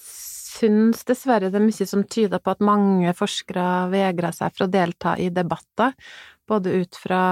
Syns 0.00 1.02
dessverre 1.08 1.50
det 1.50 1.58
er 1.58 1.64
mye 1.64 1.88
som 1.88 2.04
tyder 2.08 2.40
på 2.40 2.52
at 2.52 2.64
mange 2.64 3.12
forskere 3.16 3.90
vegrer 3.92 4.36
seg 4.36 4.54
for 4.54 4.66
å 4.66 4.72
delta 4.72 5.16
i 5.20 5.28
debatter, 5.34 5.92
både 6.48 6.74
ut 6.82 6.96
fra 7.00 7.22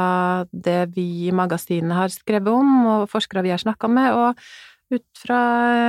det 0.53 0.93
vi 0.97 1.29
i 1.29 1.33
magasinet 1.35 1.97
har 1.97 2.13
skrevet 2.13 2.53
om, 2.53 2.77
og 2.89 3.09
forskere 3.13 3.45
vi 3.45 3.53
har 3.53 3.61
snakka 3.63 3.91
med, 3.93 4.17
og 4.17 4.45
ut 4.91 5.23
fra 5.23 5.41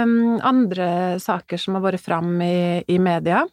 um, 0.06 0.38
andre 0.46 1.20
saker 1.22 1.60
som 1.62 1.78
har 1.78 1.86
vært 1.86 2.04
fram 2.04 2.36
i, 2.46 2.82
i 2.88 3.00
media. 3.02 3.44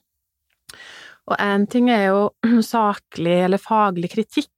Og 1.28 1.36
én 1.44 1.66
ting 1.68 1.90
er 1.92 2.08
jo 2.08 2.22
saklig 2.74 3.36
eller 3.46 3.60
faglig 3.62 4.12
kritikk, 4.14 4.52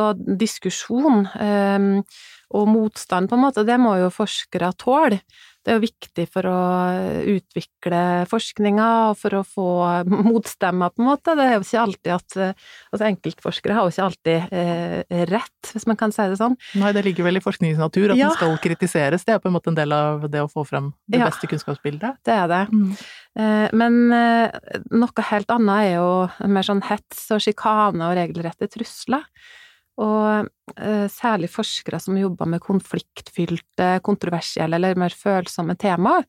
og 0.00 0.24
diskusjon, 0.40 1.24
um, 1.26 1.92
og 2.50 2.66
motstand, 2.66 3.30
på 3.30 3.38
en 3.38 3.44
måte, 3.44 3.66
det 3.66 3.78
må 3.78 3.94
jo 4.00 4.10
forskere 4.10 4.72
tåle. 4.78 5.20
Det 5.60 5.72
er 5.72 5.76
jo 5.76 5.84
viktig 5.84 6.24
for 6.32 6.48
å 6.48 6.60
utvikle 7.34 8.02
forskninga 8.30 8.88
og 9.10 9.18
for 9.20 9.38
å 9.40 9.42
få 9.44 9.68
motstemmer, 10.30 10.92
på 10.94 11.04
en 11.04 11.10
måte. 11.10 11.36
Det 11.36 11.46
er 11.46 11.56
jo 11.58 11.64
ikke 11.66 11.84
alltid 11.84 12.14
at 12.16 12.38
Altså, 12.90 13.04
enkeltforskere 13.06 13.74
har 13.76 13.86
jo 13.86 13.92
ikke 13.92 14.04
alltid 14.06 14.54
eh, 14.56 15.22
rett, 15.30 15.70
hvis 15.72 15.86
man 15.88 15.98
kan 15.98 16.12
si 16.14 16.24
det 16.30 16.38
sånn. 16.40 16.56
Nei, 16.80 16.90
det 16.96 17.04
ligger 17.06 17.26
vel 17.26 17.38
i 17.38 17.42
forskningens 17.44 17.80
natur 17.80 18.12
at 18.12 18.18
ja. 18.18 18.30
den 18.30 18.38
skal 18.38 18.56
kritiseres. 18.62 19.24
Det 19.26 19.36
er 19.36 19.42
på 19.42 19.50
en 19.50 19.54
måte 19.54 19.70
en 19.72 19.78
del 19.78 19.94
av 19.94 20.26
det 20.32 20.42
å 20.42 20.50
få 20.50 20.64
frem 20.68 20.90
det 21.10 21.20
ja, 21.20 21.28
beste 21.30 21.50
kunnskapsbildet. 21.50 22.20
Det 22.26 22.34
er 22.34 22.50
det. 22.50 22.62
Mm. 22.72 22.90
Eh, 23.38 23.66
men 23.78 24.00
eh, 24.16 24.60
noe 24.90 25.26
helt 25.30 25.54
annet 25.54 25.86
er 25.86 25.96
jo 26.00 26.50
mer 26.50 26.66
sånn 26.66 26.82
hets 26.88 27.28
og 27.34 27.42
sjikane 27.44 28.10
og 28.10 28.16
regelrette 28.18 28.70
trusler. 28.72 29.26
Og 30.00 30.48
eh, 30.78 31.06
særlig 31.12 31.50
forskere 31.52 32.00
som 32.00 32.16
jobber 32.16 32.48
med 32.48 32.62
konfliktfylte, 32.64 33.98
kontroversielle 34.06 34.78
eller 34.78 34.98
mer 35.00 35.14
følsomme 35.16 35.76
temaer. 35.80 36.24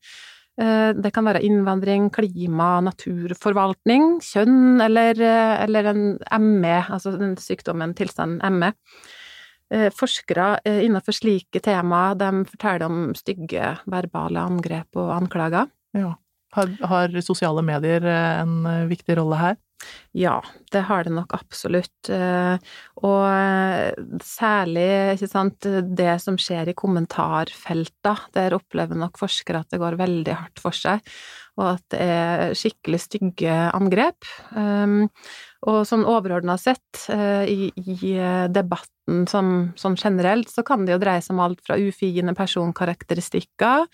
Eh, 0.59 0.91
det 0.97 1.13
kan 1.15 1.27
være 1.29 1.43
innvandring, 1.47 2.09
klima, 2.13 2.73
naturforvaltning, 2.83 4.17
kjønn 4.25 4.83
eller, 4.83 5.15
eh, 5.23 5.55
eller 5.63 5.91
en 5.93 6.05
ME, 6.43 6.77
altså 6.83 7.15
den 7.15 7.37
sykdommen, 7.39 7.95
tilstanden 7.97 8.59
ME. 8.59 8.75
Forskere 9.95 10.57
innenfor 10.67 11.15
slike 11.15 11.61
temaer, 11.63 12.17
forteller 12.43 12.83
om 12.89 13.13
stygge 13.15 13.69
verbale 13.87 14.43
angrep 14.43 14.99
og 14.99 15.13
anklager. 15.15 15.69
Ja. 15.95 16.09
Har, 16.55 16.71
har 16.91 17.21
sosiale 17.23 17.63
medier 17.63 18.05
en 18.11 18.65
viktig 18.89 19.15
rolle 19.19 19.39
her? 19.39 19.59
Ja, 20.11 20.41
det 20.71 20.83
har 20.89 21.05
det 21.05 21.13
nok 21.15 21.33
absolutt. 21.35 22.09
Eh, 22.11 22.55
og 23.01 23.21
eh, 23.31 23.91
særlig, 24.25 24.87
ikke 25.15 25.29
sant, 25.31 25.67
det 25.97 26.15
som 26.23 26.37
skjer 26.41 26.71
i 26.71 26.77
kommentarfelta. 26.77 28.15
Der 28.35 28.57
opplever 28.57 28.99
nok 28.99 29.21
forskere 29.21 29.63
at 29.63 29.71
det 29.71 29.81
går 29.81 29.99
veldig 30.01 30.35
hardt 30.35 30.63
for 30.63 30.75
seg, 30.75 31.03
og 31.59 31.67
at 31.75 31.85
det 31.93 32.01
er 32.03 32.57
skikkelig 32.57 33.01
stygge 33.05 33.55
angrep. 33.71 34.27
Ehm, 34.57 35.05
og 35.67 35.83
sånn 35.87 36.03
overordna 36.09 36.57
sett, 36.59 37.05
eh, 37.13 37.45
i, 37.47 37.71
i 37.71 38.15
debatten 38.51 39.25
som, 39.31 39.71
som, 39.79 39.95
generelt, 39.99 40.51
så 40.51 40.65
kan 40.67 40.85
det 40.85 40.97
jo 40.97 41.03
dreie 41.03 41.23
seg 41.23 41.37
om 41.37 41.45
alt 41.45 41.63
fra 41.65 41.79
ufine 41.79 42.35
personkarakteristikker 42.37 43.87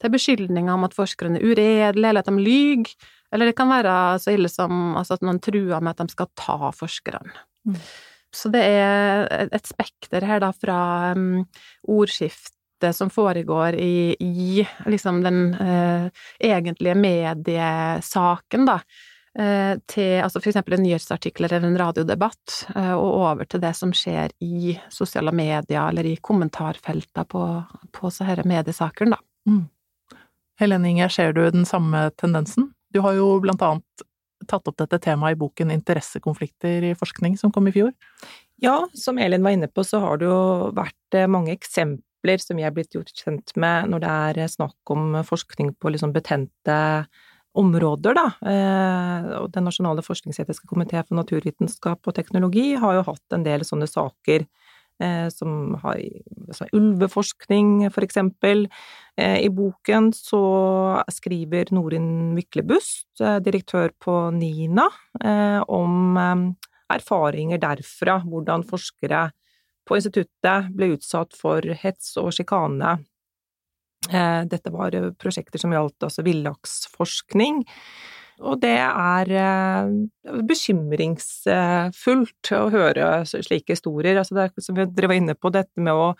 til 0.00 0.12
beskyldninger 0.12 0.72
om 0.74 0.86
at 0.88 0.96
forskerne 0.96 1.38
er 1.40 1.44
uredelige, 1.46 2.08
eller 2.08 2.22
at 2.24 2.30
de 2.30 2.36
lyver 2.40 2.94
eller 3.32 3.50
det 3.50 3.56
kan 3.58 3.70
være 3.70 3.96
så 4.22 4.34
ille 4.34 4.50
som 4.50 4.96
altså 4.98 5.16
at 5.16 5.26
noen 5.26 5.40
truer 5.42 5.82
med 5.82 5.94
at 5.94 6.02
de 6.02 6.14
skal 6.14 6.30
ta 6.38 6.72
forskerne. 6.74 7.34
Mm. 7.68 7.76
Så 8.34 8.50
det 8.52 8.62
er 8.62 9.26
et 9.50 9.66
spekter 9.66 10.26
her, 10.26 10.42
da, 10.42 10.52
fra 10.54 10.80
um, 11.18 11.44
ordskiftet 11.90 12.94
som 12.96 13.10
foregår 13.12 13.76
i, 13.78 14.16
i 14.22 14.64
liksom 14.86 15.22
den 15.24 15.40
uh, 15.58 16.06
egentlige 16.38 16.94
mediesaken, 16.98 18.68
da, 18.70 18.78
uh, 19.38 19.74
til 19.90 20.22
altså 20.22 20.38
for 20.38 20.52
eksempel 20.52 20.78
en 20.78 20.86
nyhetsartikkel 20.86 21.48
eller 21.48 21.66
en 21.66 21.80
radiodebatt, 21.82 22.60
uh, 22.76 22.94
og 22.94 23.10
over 23.18 23.50
til 23.50 23.62
det 23.66 23.74
som 23.78 23.94
skjer 23.94 24.34
i 24.46 24.76
sosiale 24.94 25.34
medier 25.34 25.82
eller 25.82 26.06
i 26.06 26.16
kommentarfelter 26.22 27.26
på, 27.30 27.44
på 27.90 28.14
så 28.14 28.30
disse 28.30 28.46
mediesakene, 28.46 29.18
da. 29.18 29.22
Mm. 29.50 29.66
Helene 30.60 30.90
Inger, 30.92 31.08
ser 31.08 31.32
du 31.32 31.42
den 31.50 31.64
samme 31.64 32.10
tendensen? 32.20 32.70
Du 32.92 33.00
har 33.00 33.16
jo 33.16 33.38
blant 33.40 33.62
annet 33.64 34.04
tatt 34.50 34.66
opp 34.68 34.76
dette 34.80 34.98
temaet 35.00 35.36
i 35.36 35.40
boken 35.40 35.72
Interessekonflikter 35.72 36.84
i 36.90 36.94
forskning, 36.98 37.38
som 37.40 37.52
kom 37.54 37.68
i 37.70 37.74
fjor? 37.74 37.94
Ja, 38.60 38.82
som 38.92 39.18
Elin 39.18 39.44
var 39.44 39.56
inne 39.56 39.70
på, 39.72 39.84
så 39.86 40.02
har 40.02 40.20
det 40.20 40.28
jo 40.28 40.70
vært 40.76 41.16
eh, 41.16 41.28
mange 41.30 41.54
eksempler 41.54 42.42
som 42.42 42.60
jeg 42.60 42.68
er 42.68 42.76
blitt 42.76 42.96
gjort 42.96 43.12
kjent 43.16 43.54
med 43.56 43.88
når 43.92 44.04
det 44.04 44.12
er 44.28 44.40
eh, 44.44 44.52
snakk 44.52 44.92
om 44.92 45.16
forskning 45.24 45.72
på 45.80 45.94
liksom 45.94 46.12
betente 46.12 46.78
områder, 47.56 48.14
da. 48.14 48.26
Eh, 48.52 49.30
Den 49.54 49.66
nasjonale 49.66 50.04
forskningsetiske 50.04 50.68
komité 50.68 51.00
for 51.00 51.16
naturvitenskap 51.18 52.04
og 52.04 52.16
teknologi 52.16 52.74
har 52.78 52.98
jo 52.98 53.06
hatt 53.08 53.36
en 53.36 53.46
del 53.48 53.64
sånne 53.66 53.88
saker 53.90 54.44
som 55.32 55.74
har 55.82 56.00
som 56.52 56.68
ulveforskning, 56.72 57.90
for 57.90 58.04
eksempel. 58.04 58.68
Eh, 59.16 59.38
I 59.44 59.50
boken 59.50 60.12
så 60.12 60.42
skriver 61.12 61.72
Norin 61.74 62.34
Myklebust, 62.34 63.20
eh, 63.20 63.38
direktør 63.38 63.90
på 64.00 64.30
NINA, 64.30 64.88
om 65.68 66.16
erfaringer 66.90 67.58
derfra, 67.58 68.20
hvordan 68.24 68.64
forskere 68.66 69.30
på 69.86 69.96
instituttet 69.98 70.70
ble 70.74 70.94
utsatt 70.96 71.34
for 71.36 71.60
hets 71.62 72.16
og 72.18 72.32
sjikane. 72.34 72.98
Dette 74.10 74.72
var 74.72 74.94
prosjekter 75.20 75.60
som 75.60 75.74
gjaldt 75.74 76.06
altså 76.06 76.24
villaksforskning. 76.24 77.60
Og 78.40 78.56
det 78.62 78.78
er 78.80 79.28
eh, 79.36 79.90
bekymringsfullt 80.48 82.50
å 82.56 82.70
høre 82.72 83.08
slike 83.28 83.74
historier. 83.74 84.16
Altså 84.20 84.34
det 84.38 84.46
som 84.64 84.76
dere 84.78 85.08
var 85.10 85.16
inne 85.18 85.34
på, 85.36 85.50
dette 85.52 85.80
med 85.82 85.92
å, 85.92 86.14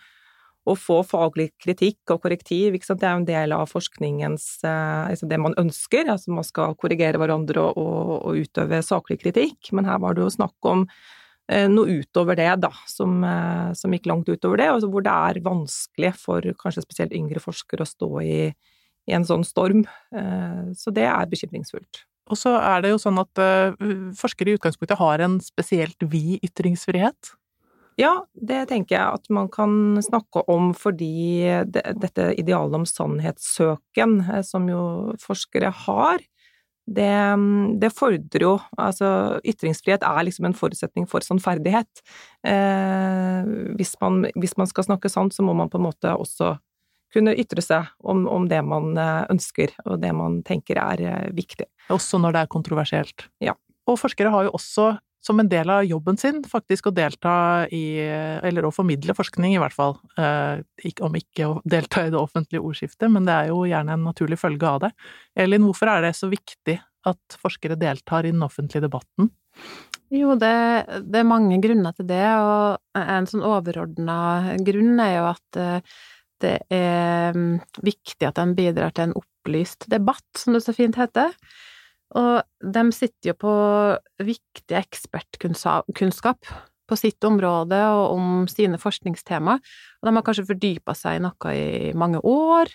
å 0.69 0.75
få 0.77 1.01
faglig 1.07 1.49
kritikk 1.61 2.11
og 2.13 2.21
korrektiv, 2.25 2.77
det 2.77 3.07
er 3.07 3.13
jo 3.15 3.21
en 3.23 3.29
del 3.29 3.51
av 3.55 3.71
forskningens 3.71 4.63
eh, 4.67 5.09
altså 5.13 5.25
det 5.31 5.39
man 5.41 5.57
ønsker. 5.61 6.03
Altså 6.13 6.31
man 6.35 6.45
skal 6.45 6.75
korrigere 6.77 7.17
hverandre 7.21 7.59
og, 7.71 7.77
og, 7.81 8.11
og 8.19 8.31
utøve 8.43 8.77
saklig 8.85 9.17
kritikk, 9.23 9.59
men 9.73 9.85
her 9.89 9.99
var 10.03 10.11
det 10.13 10.21
jo 10.27 10.37
snakk 10.37 10.59
om 10.69 10.79
eh, 11.49 11.67
noe 11.73 11.89
utover 12.03 12.35
det, 12.37 12.51
da, 12.61 12.71
som, 12.91 13.11
som, 13.77 13.93
gikk 13.97 14.05
langt 14.13 14.29
utover 14.29 14.57
det, 14.61 14.69
og 14.75 14.85
hvor 14.93 15.03
det 15.07 15.15
er 15.31 15.45
vanskelig 15.47 16.13
for 16.21 16.39
kanskje 16.61 16.85
spesielt 16.85 17.17
yngre 17.17 17.41
forskere 17.41 17.81
å 17.81 17.93
stå 17.95 18.11
i, 18.21 18.39
i 19.09 19.11
en 19.17 19.25
sånn 19.25 19.45
storm. 19.47 19.81
Så 20.77 20.93
det 20.93 21.09
er 21.09 21.25
bekymringsfullt. 21.31 22.05
Og 22.29 22.37
så 22.39 22.53
er 22.59 22.83
det 22.83 22.93
jo 22.93 23.01
sånn 23.01 23.19
at 23.21 23.41
uh, 23.41 23.73
forskere 24.17 24.53
i 24.53 24.57
utgangspunktet 24.59 24.99
har 25.01 25.23
en 25.25 25.39
spesielt 25.43 26.09
vid 26.11 26.43
ytringsfrihet. 26.45 27.33
Ja, 27.99 28.13
det 28.33 28.69
tenker 28.69 28.95
jeg 28.95 29.19
at 29.19 29.27
man 29.33 29.49
kan 29.51 29.99
snakke 30.01 30.45
om 30.49 30.71
fordi 30.77 31.43
det, 31.67 31.83
dette 31.99 32.31
idealet 32.39 32.79
om 32.79 32.85
sannhetssøken, 32.87 34.21
eh, 34.31 34.43
som 34.47 34.69
jo 34.71 34.83
forskere 35.21 35.73
har, 35.83 36.23
det, 36.91 37.11
det, 37.79 37.91
fordrer 37.93 38.43
jo 38.43 38.55
Altså, 38.79 39.39
ytringsfrihet 39.47 40.03
er 40.03 40.25
liksom 40.25 40.47
en 40.49 40.57
forutsetning 40.57 41.05
for 41.07 41.23
sannferdighet. 41.23 42.01
Eh, 42.47 43.51
hvis, 43.77 43.93
man, 44.01 44.25
hvis 44.35 44.57
man 44.57 44.69
skal 44.71 44.87
snakke 44.89 45.11
sant, 45.11 45.35
så 45.35 45.45
må 45.45 45.53
man 45.57 45.69
på 45.69 45.79
en 45.79 45.87
måte 45.87 46.15
også 46.15 46.55
kunne 47.13 47.35
ytre 47.39 47.63
seg 47.63 47.91
om, 47.99 48.25
om, 48.29 48.47
det 48.51 48.61
man 48.65 48.95
eh, 48.97 49.23
ønsker, 49.33 49.75
og 49.85 50.01
det 50.03 50.11
man 50.15 50.41
tenker 50.47 50.79
er 50.81 51.05
eh, 51.05 51.29
viktig. 51.35 51.67
Også 51.93 52.19
når 52.21 52.35
det 52.35 52.43
er 52.43 52.51
kontroversielt. 52.55 53.27
Ja. 53.43 53.55
Og 53.89 53.99
forskere 53.99 54.31
har 54.33 54.47
jo 54.47 54.55
også 54.57 54.93
som 55.21 55.37
en 55.37 55.49
del 55.49 55.69
av 55.69 55.83
jobben 55.85 56.17
sin 56.17 56.39
faktisk 56.49 56.87
å 56.89 56.93
delta 56.97 57.33
i, 57.69 58.01
eller 58.01 58.65
å 58.65 58.71
formidle 58.73 59.13
forskning 59.13 59.53
i 59.53 59.59
hvert 59.61 59.75
fall, 59.75 59.93
eh, 60.17 60.63
om 61.05 61.17
ikke 61.17 61.45
å 61.45 61.59
delta 61.61 62.07
i 62.07 62.13
det 62.13 62.17
offentlige 62.17 62.63
ordskiftet, 62.65 63.05
men 63.13 63.27
det 63.29 63.35
er 63.35 63.51
jo 63.51 63.61
gjerne 63.69 63.93
en 63.97 64.07
naturlig 64.09 64.39
følge 64.41 64.65
av 64.65 64.79
det. 64.87 64.91
Elin, 65.37 65.67
hvorfor 65.67 65.93
er 65.93 66.07
det 66.07 66.15
så 66.17 66.31
viktig 66.31 66.79
at 67.11 67.37
forskere 67.41 67.77
deltar 67.77 68.25
i 68.25 68.33
den 68.33 68.41
offentlige 68.45 68.87
debatten? 68.87 69.29
Jo, 70.11 70.33
det, 70.35 70.55
det 71.05 71.21
er 71.21 71.29
mange 71.29 71.59
grunner 71.63 71.93
til 71.95 72.09
det, 72.09 72.25
og 72.41 72.81
en 72.99 73.29
sånn 73.29 73.45
overordna 73.45 74.17
grunn 74.65 74.97
er 74.99 75.13
jo 75.19 75.29
at 75.29 75.61
det 76.41 76.57
er 76.73 77.35
mm, 77.35 77.59
viktig 77.85 78.27
at 78.27 78.39
de 78.39 78.57
bidrar 78.57 78.93
til 78.95 79.09
en 79.09 79.17
opplyst 79.19 79.87
debatt, 79.91 80.27
som 80.37 80.55
det 80.55 80.63
så 80.65 80.75
fint 80.75 80.97
heter. 80.99 81.35
Og 82.19 82.41
de 82.59 82.83
sitter 82.95 83.31
jo 83.31 83.37
på 83.39 83.53
viktig 84.25 84.77
ekspertkunnskap 84.81 86.51
på 86.91 86.97
sitt 86.99 87.23
område 87.23 87.79
og 87.93 88.17
om 88.17 88.25
sine 88.51 88.79
forskningstema, 88.81 89.55
og 89.55 90.07
de 90.07 90.15
har 90.17 90.25
kanskje 90.27 90.49
fordypa 90.49 90.95
seg 90.97 91.19
i 91.19 91.23
noe 91.23 91.55
i 91.55 91.93
mange 91.95 92.19
år. 92.27 92.73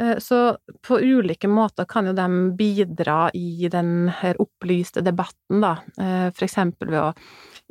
Eh, 0.00 0.18
så 0.18 0.56
på 0.86 1.00
ulike 1.00 1.48
måter 1.48 1.84
kan 1.88 2.06
jo 2.06 2.14
de 2.16 2.28
bidra 2.58 3.30
i 3.34 3.68
den 3.72 4.08
her 4.20 4.38
opplyste 4.42 5.02
debatten, 5.02 5.62
da, 5.64 5.78
eh, 5.98 6.28
for 6.30 6.46
eksempel 6.46 6.92
ved 6.92 7.00
å 7.02 7.14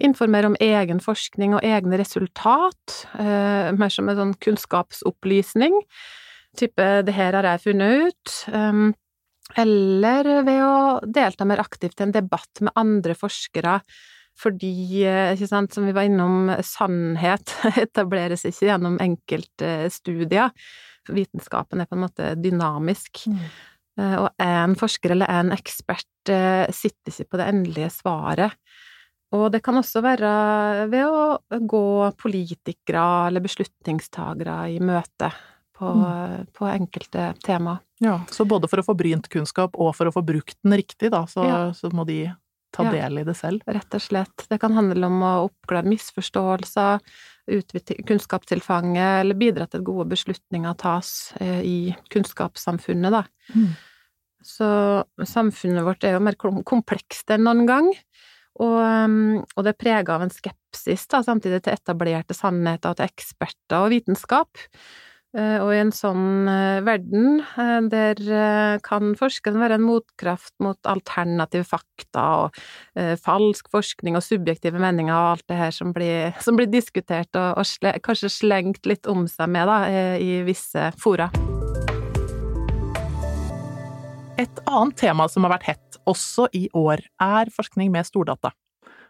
informere 0.07 0.51
om 0.51 0.57
egen 0.61 0.99
forskning 1.01 1.55
og 1.55 1.65
egne 1.65 1.97
resultat, 1.97 3.05
eh, 3.17 3.71
mer 3.71 3.89
som 3.89 4.09
en 4.09 4.17
sånn 4.17 4.35
kunnskapsopplysning, 4.39 5.81
type 6.57 7.03
'det 7.03 7.13
her 7.13 7.33
har 7.33 7.43
jeg 7.43 7.61
funnet 7.61 8.07
ut', 8.07 8.95
eller 9.55 10.43
ved 10.43 10.61
å 10.61 10.99
delta 11.11 11.45
mer 11.45 11.57
aktivt 11.57 12.01
i 12.01 12.03
en 12.03 12.11
debatt 12.11 12.61
med 12.61 12.73
andre 12.75 13.13
forskere, 13.13 13.81
fordi, 14.37 15.01
ikke 15.33 15.47
sant, 15.47 15.73
som 15.73 15.85
vi 15.85 15.93
var 15.93 16.03
innom, 16.03 16.51
sannhet 16.61 17.55
etableres 17.77 18.45
ikke 18.45 18.67
gjennom 18.67 18.99
enkeltstudier. 18.99 20.51
Vitenskapen 21.13 21.81
er 21.81 21.89
på 21.89 21.97
en 21.97 22.05
måte 22.05 22.33
dynamisk. 22.39 23.25
Mm. 23.31 23.39
Eh, 24.01 24.17
og 24.23 24.29
en 24.43 24.75
forsker 24.79 25.15
eller 25.15 25.31
en 25.39 25.55
ekspert 25.55 26.05
sitter 26.27 27.13
ikke 27.13 27.31
på 27.31 27.39
det 27.39 27.45
endelige 27.53 27.87
svaret. 27.95 28.57
Og 29.35 29.45
det 29.51 29.61
kan 29.63 29.79
også 29.79 30.01
være 30.03 30.31
ved 30.91 31.05
å 31.07 31.59
gå 31.67 31.87
politikere 32.19 33.05
eller 33.27 33.43
beslutningstagere 33.43 34.57
i 34.75 34.81
møte 34.83 35.29
på, 35.77 35.87
mm. 35.87 36.45
på 36.55 36.67
enkelte 36.67 37.33
tema. 37.43 37.77
Ja, 37.99 38.21
så 38.31 38.45
både 38.45 38.69
for 38.71 38.81
å 38.81 38.85
få 38.85 38.95
brynt 38.97 39.27
kunnskap 39.31 39.75
og 39.75 39.93
for 39.97 40.09
å 40.09 40.13
få 40.13 40.23
brukt 40.25 40.57
den 40.63 40.77
riktig, 40.79 41.11
da, 41.13 41.25
så, 41.29 41.45
ja. 41.47 41.59
så 41.75 41.91
må 41.93 42.05
de 42.07 42.25
ta 42.75 42.85
ja, 42.87 42.93
del 42.95 43.21
i 43.21 43.25
det 43.27 43.35
selv? 43.39 43.63
Rett 43.67 43.97
og 43.97 44.03
slett. 44.03 44.45
Det 44.49 44.59
kan 44.61 44.75
handle 44.77 45.09
om 45.09 45.23
å 45.25 45.33
oppklare 45.47 45.89
misforståelser, 45.89 47.03
utvide 47.57 47.99
kunnskapstilfanget, 48.07 49.21
eller 49.21 49.39
bidra 49.39 49.67
til 49.67 49.81
at 49.81 49.87
gode 49.87 50.07
beslutninger 50.11 50.79
tas 50.79 51.11
eh, 51.41 51.61
i 51.63 51.77
kunnskapssamfunnet, 52.13 53.15
da. 53.15 53.23
Mm. 53.55 53.69
Så 54.47 54.67
samfunnet 55.27 55.83
vårt 55.83 56.05
er 56.07 56.15
jo 56.15 56.23
mer 56.23 56.37
komplekst 56.37 57.31
enn 57.33 57.47
noen 57.47 57.65
gang. 57.67 57.89
Og, 58.57 58.77
um, 58.81 59.43
og 59.43 59.65
det 59.65 59.73
er 59.73 59.81
prega 59.81 60.15
av 60.15 60.23
en 60.25 60.33
skepsis, 60.33 61.05
da, 61.11 61.21
samtidig 61.25 61.61
til 61.65 61.75
etablerte 61.75 62.37
sannheter 62.37 62.93
og 62.93 62.99
til 62.99 63.09
eksperter 63.11 63.83
og 63.83 63.91
vitenskap. 63.93 64.63
Eh, 65.35 65.57
og 65.59 65.73
i 65.75 65.79
en 65.81 65.89
sånn 65.91 66.47
eh, 66.47 66.79
verden, 66.87 67.41
eh, 67.59 67.79
der 67.91 68.79
kan 68.85 69.11
forskeren 69.19 69.59
være 69.59 69.75
en 69.75 69.83
motkraft 69.83 70.53
mot 70.63 70.79
alternative 70.87 71.67
fakta 71.67 72.23
og 72.45 72.61
falsk 73.21 73.67
forskning 73.73 74.15
og 74.17 74.23
subjektive 74.25 74.79
meninger 74.81 75.13
og 75.13 75.35
alt 75.35 75.45
det 75.51 75.59
her 75.59 75.75
som 75.75 75.91
blir, 75.95 76.31
som 76.45 76.57
blir 76.59 76.69
diskutert 76.71 77.29
og, 77.35 77.59
og 77.59 77.67
sle, 77.67 77.97
kanskje 78.03 78.31
slengt 78.31 78.87
litt 78.89 79.09
om 79.11 79.27
seg 79.31 79.51
med 79.51 79.67
da, 79.69 79.81
i 80.17 80.41
visse 80.47 80.89
fora. 81.01 81.27
Et 84.37 84.63
annet 84.69 84.97
tema 84.99 85.25
som 85.31 85.45
har 85.45 85.57
vært 85.57 85.71
hett, 85.73 85.99
også 86.07 86.47
i 86.55 86.67
år, 86.77 87.01
er 87.19 87.51
forskning 87.53 87.91
med 87.93 88.07
stordata. 88.07 88.53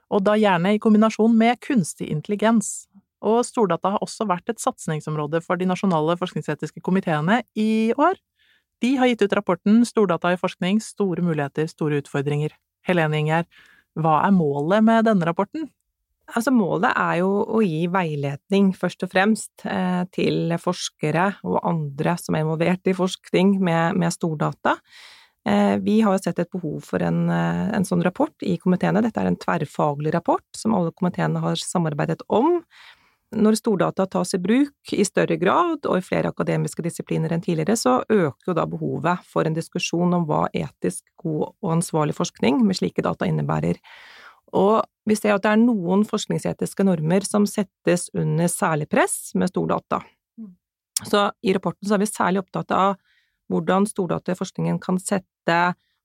Og 0.07 0.23
da 0.23 0.37
gjerne 0.39 0.73
i 0.73 0.79
kombinasjon 0.81 1.35
med 1.35 1.59
kunstig 1.63 2.07
intelligens. 2.13 2.87
Og 3.25 3.41
stordata 3.47 3.95
har 3.95 4.03
også 4.05 4.27
vært 4.29 4.51
et 4.51 4.61
satsingsområde 4.61 5.41
for 5.45 5.57
de 5.57 5.67
nasjonale 5.69 6.17
forskningsetiske 6.19 6.83
komiteene 6.85 7.41
i 7.57 7.93
år. 7.97 8.19
De 8.83 8.93
har 8.99 9.09
gitt 9.09 9.23
ut 9.25 9.33
rapporten 9.33 9.81
Stordata 9.89 10.35
i 10.35 10.37
forskning 10.37 10.81
store 10.83 11.23
muligheter, 11.25 11.65
store 11.71 12.03
utfordringer. 12.03 12.53
Helene 12.85 13.23
Ingjerd, 13.23 13.49
hva 13.97 14.19
er 14.27 14.35
målet 14.35 14.85
med 14.85 15.07
denne 15.09 15.25
rapporten? 15.25 15.65
Altså 16.35 16.51
målet 16.51 16.91
er 16.91 17.21
jo 17.21 17.29
å 17.55 17.61
gi 17.63 17.85
veiledning, 17.89 18.73
først 18.75 19.05
og 19.07 19.13
fremst, 19.13 19.53
eh, 19.63 20.03
til 20.11 20.51
forskere 20.59 21.37
og 21.47 21.61
andre 21.63 22.17
som 22.19 22.35
er 22.35 22.43
involvert 22.43 22.89
i 22.91 22.95
forskning 22.97 23.55
med, 23.63 23.95
med 23.95 24.11
stordata. 24.11 24.75
Eh, 25.47 25.77
vi 25.79 26.01
har 26.03 26.17
sett 26.19 26.39
et 26.39 26.51
behov 26.51 26.81
for 26.83 26.99
en, 27.01 27.29
eh, 27.31 27.69
en, 27.77 27.85
sånn 27.87 28.03
rapport 28.03 28.35
i 28.43 28.57
komiteene. 28.59 29.01
Dette 29.01 29.21
er 29.21 29.27
en 29.27 29.39
tverrfaglig 29.39 30.11
rapport 30.13 30.43
som 30.53 30.75
alle 30.75 30.91
komiteene 30.91 31.39
har 31.39 31.55
samarbeidet 31.55 32.21
om. 32.27 32.65
Når 33.35 33.57
stordata 33.59 34.05
tas 34.07 34.31
i 34.37 34.39
bruk 34.39 34.93
i 34.95 35.03
større 35.03 35.35
grad 35.39 35.83
og 35.83 35.97
i 35.99 36.03
flere 36.05 36.29
akademiske 36.31 36.83
disipliner 36.85 37.33
enn 37.35 37.43
tidligere, 37.43 37.75
så 37.75 37.97
øker 38.07 38.51
jo 38.51 38.55
da 38.55 38.63
behovet 38.69 39.25
for 39.27 39.47
en 39.47 39.57
diskusjon 39.57 40.15
om 40.15 40.23
hva 40.29 40.45
etisk 40.55 41.03
god 41.19 41.49
og 41.49 41.73
ansvarlig 41.75 42.15
forskning 42.15 42.61
med 42.63 42.79
slike 42.79 43.03
data 43.03 43.27
innebærer. 43.27 43.81
Og 44.55 44.79
vi 45.07 45.17
ser 45.19 45.35
at 45.35 45.43
det 45.43 45.51
er 45.51 45.59
noen 45.59 46.05
forskningsetiske 46.07 46.85
normer 46.87 47.25
som 47.27 47.43
settes 47.49 48.07
under 48.15 48.47
særlig 48.51 48.87
press 48.87 49.33
med 49.35 49.51
stordata. 49.51 49.99
Mm. 50.39 50.53
Så 51.03 51.25
i 51.43 51.55
rapporten 51.55 51.89
så 51.89 51.97
er 51.97 52.03
vi 52.05 52.07
særlig 52.07 52.45
opptatt 52.45 52.71
av 52.71 52.95
hvordan 53.51 53.89
stordata 53.91 54.31
i 54.31 54.39
forskningen 54.39 54.79
kan 54.83 55.01
sette 55.03 55.57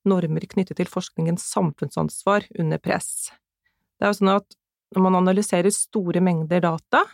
normer 0.08 0.46
knyttet 0.50 0.80
til 0.80 0.90
forskningens 0.90 1.46
samfunnsansvar 1.54 2.48
under 2.58 2.82
press. 2.82 3.30
Det 3.98 4.08
er 4.08 4.10
jo 4.10 4.18
sånn 4.18 4.34
at 4.34 4.58
når 4.94 5.04
man 5.06 5.20
analyserer 5.22 5.72
store 5.74 6.22
mengder 6.24 6.62
data, 6.64 7.04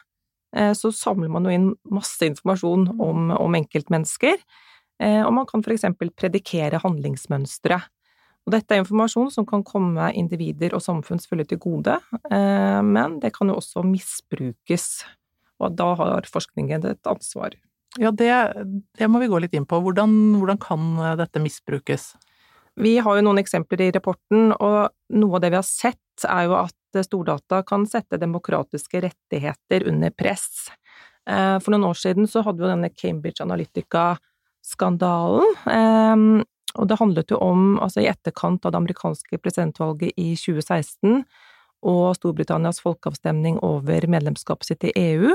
eh, 0.56 0.72
så 0.76 0.92
samler 0.94 1.30
man 1.32 1.46
jo 1.46 1.54
inn 1.54 1.68
masse 1.92 2.24
informasjon 2.26 2.88
mm. 2.90 3.04
om, 3.04 3.30
om 3.36 3.58
enkeltmennesker, 3.58 4.40
eh, 5.02 5.22
og 5.24 5.32
man 5.36 5.48
kan 5.48 5.64
eksempel 5.64 6.12
predikere 6.16 6.80
handlingsmønstre. 6.82 7.80
Og 8.48 8.54
dette 8.54 8.74
er 8.74 8.80
informasjon 8.80 9.30
som 9.34 9.46
kan 9.48 9.62
komme 9.66 10.08
individer 10.16 10.72
og 10.76 10.80
samfunn 10.80 11.20
selvfølgelig 11.20 11.52
til 11.52 11.62
gode, 11.66 11.98
eh, 12.32 12.80
men 12.82 13.18
det 13.22 13.34
kan 13.36 13.50
jo 13.52 13.58
også 13.60 13.84
misbrukes, 13.84 15.04
og 15.60 15.74
da 15.76 15.92
har 15.98 16.28
forskningen 16.30 16.86
et 16.88 17.10
ansvar. 17.10 17.56
Ja, 17.98 18.12
det, 18.12 18.30
det, 18.98 19.08
må 19.10 19.18
vi 19.18 19.30
gå 19.30 19.38
litt 19.42 19.54
inn 19.56 19.66
på. 19.66 19.80
Hvordan, 19.82 20.12
hvordan, 20.38 20.58
kan 20.60 20.90
dette 21.18 21.40
misbrukes? 21.42 22.12
Vi 22.78 22.98
har 23.02 23.16
jo 23.16 23.24
noen 23.26 23.40
eksempler 23.40 23.88
i 23.88 23.92
rapporten, 23.94 24.52
og 24.54 24.92
noe 25.18 25.38
av 25.38 25.42
det 25.42 25.50
vi 25.50 25.58
har 25.58 25.66
sett, 25.66 25.98
er 26.26 26.44
jo 26.48 26.54
at 26.58 26.74
stordata 27.04 27.62
kan 27.66 27.86
sette 27.86 28.18
demokratiske 28.18 29.00
rettigheter 29.04 29.88
under 29.90 30.10
press. 30.10 30.70
Eh, 31.28 31.58
for 31.62 31.70
noen 31.74 31.84
år 31.90 31.94
siden 32.00 32.26
så 32.30 32.42
hadde 32.46 32.62
vi 32.64 32.70
denne 32.70 32.90
Cambridge 32.94 33.42
Analytica-skandalen. 33.44 35.48
Eh, 35.70 36.16
og 36.78 36.84
det 36.88 37.00
handlet 37.00 37.30
jo 37.32 37.36
om, 37.42 37.78
altså 37.82 38.00
i 38.02 38.10
etterkant 38.10 38.64
av 38.64 38.70
det 38.72 38.80
amerikanske 38.82 39.38
presidentvalget 39.40 40.10
i 40.16 40.36
2016 40.36 41.24
og 41.88 42.16
Storbritannias 42.18 42.80
folkeavstemning 42.82 43.54
over 43.64 44.06
medlemskapet 44.10 44.66
sitt 44.66 44.84
i 44.88 44.96
EU, 44.98 45.30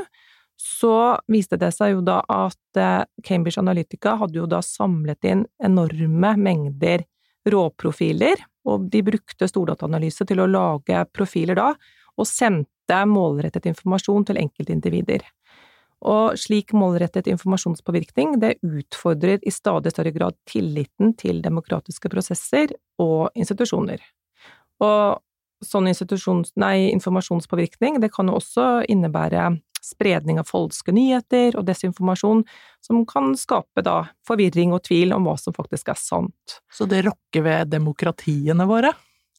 så 0.60 1.18
viste 1.32 1.58
det 1.60 1.72
seg 1.76 1.96
jo 1.96 2.02
da 2.06 2.20
at 2.30 2.80
eh, 2.80 3.06
Cambridge 3.26 3.62
Analytica 3.62 4.16
hadde 4.20 4.38
jo 4.38 4.48
da 4.50 4.62
samlet 4.64 5.26
inn 5.28 5.46
enorme 5.64 6.36
mengder 6.40 7.06
råprofiler, 7.50 8.36
og 8.70 8.90
de 8.92 9.02
brukte 9.04 9.48
stordataanalyse 9.50 10.26
til 10.28 10.40
å 10.40 10.50
lage 10.50 11.06
profiler 11.16 11.56
da, 11.60 11.74
og 12.18 12.28
sendte 12.30 13.06
målrettet 13.10 13.66
informasjon 13.72 14.26
til 14.30 14.40
enkeltindivider. 14.44 15.22
Og 16.04 16.36
slik 16.40 16.74
målrettet 16.76 17.28
informasjonspåvirkning, 17.32 18.40
det 18.42 18.58
utfordrer 18.60 19.40
i 19.44 19.52
stadig 19.52 19.92
større 19.94 20.12
grad 20.16 20.34
tilliten 20.50 21.14
til 21.20 21.42
demokratiske 21.44 22.10
prosesser 22.12 22.68
og 23.00 23.30
institusjoner. 23.40 24.00
Og 24.84 25.22
sånn 25.64 25.88
informasjonspåvirkning, 25.88 28.02
det 28.04 28.12
kan 28.12 28.28
jo 28.28 28.36
også 28.42 28.84
innebære 28.92 29.44
spredning 29.84 30.40
av 30.42 30.48
falske 30.50 30.94
nyheter 30.96 31.58
og 31.60 31.68
desinformasjon, 31.68 32.44
som 32.84 33.06
kan 33.08 33.34
skape 33.40 33.84
da 33.86 34.04
forvirring 34.28 34.76
og 34.76 34.86
tvil 34.88 35.16
om 35.16 35.28
hva 35.28 35.38
som 35.40 35.56
faktisk 35.56 35.92
er 35.94 36.00
sant. 36.00 36.60
Så 36.72 36.88
det 36.90 37.04
rokker 37.08 37.46
ved 37.46 37.74
demokratiene 37.74 38.68
våre? 38.70 38.94